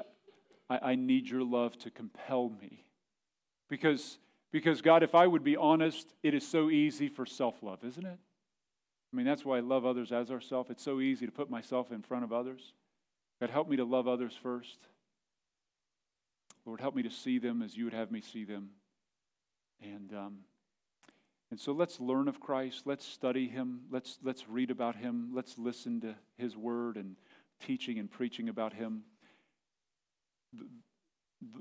[0.68, 2.84] I, I need your love to compel me.
[3.68, 4.18] Because,
[4.52, 8.04] because, God, if I would be honest, it is so easy for self love, isn't
[8.04, 8.18] it?
[9.14, 10.70] I mean, that's why I love others as ourselves.
[10.70, 12.72] It's so easy to put myself in front of others.
[13.40, 14.76] God, help me to love others first.
[16.66, 18.70] Lord, help me to see them as you would have me see them.
[19.80, 20.38] And, um,
[21.52, 22.86] and so let's learn of Christ.
[22.86, 23.82] Let's study him.
[23.88, 25.30] Let's, let's read about him.
[25.32, 27.14] Let's listen to his word and
[27.64, 29.04] teaching and preaching about him.
[30.54, 30.66] The,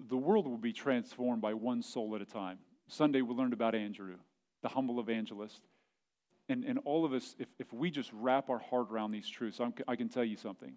[0.09, 2.57] the world will be transformed by one soul at a time.
[2.87, 4.15] Sunday, we learned about Andrew,
[4.63, 5.61] the humble evangelist.
[6.53, 9.59] And, and all of us, if, if we just wrap our heart around these truths,
[9.59, 10.73] I'm, i can tell you something.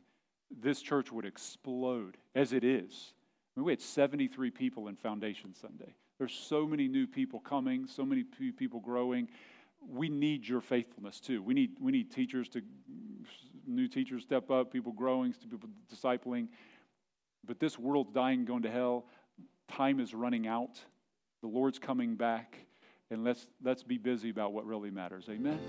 [0.51, 3.13] This church would explode as it is.
[3.55, 5.95] I mean, we had 73 people in Foundation Sunday.
[6.19, 9.29] There's so many new people coming, so many people growing.
[9.87, 11.43] We need your faithfulness too.
[11.43, 12.63] We need, we need teachers to,
[13.67, 16.49] new teachers step up, people growing, people discipling.
[17.47, 19.05] But this world's dying, going to hell.
[19.69, 20.81] Time is running out.
[21.43, 22.66] The Lord's coming back.
[23.11, 25.27] And let's, let's be busy about what really matters.
[25.31, 25.61] Amen.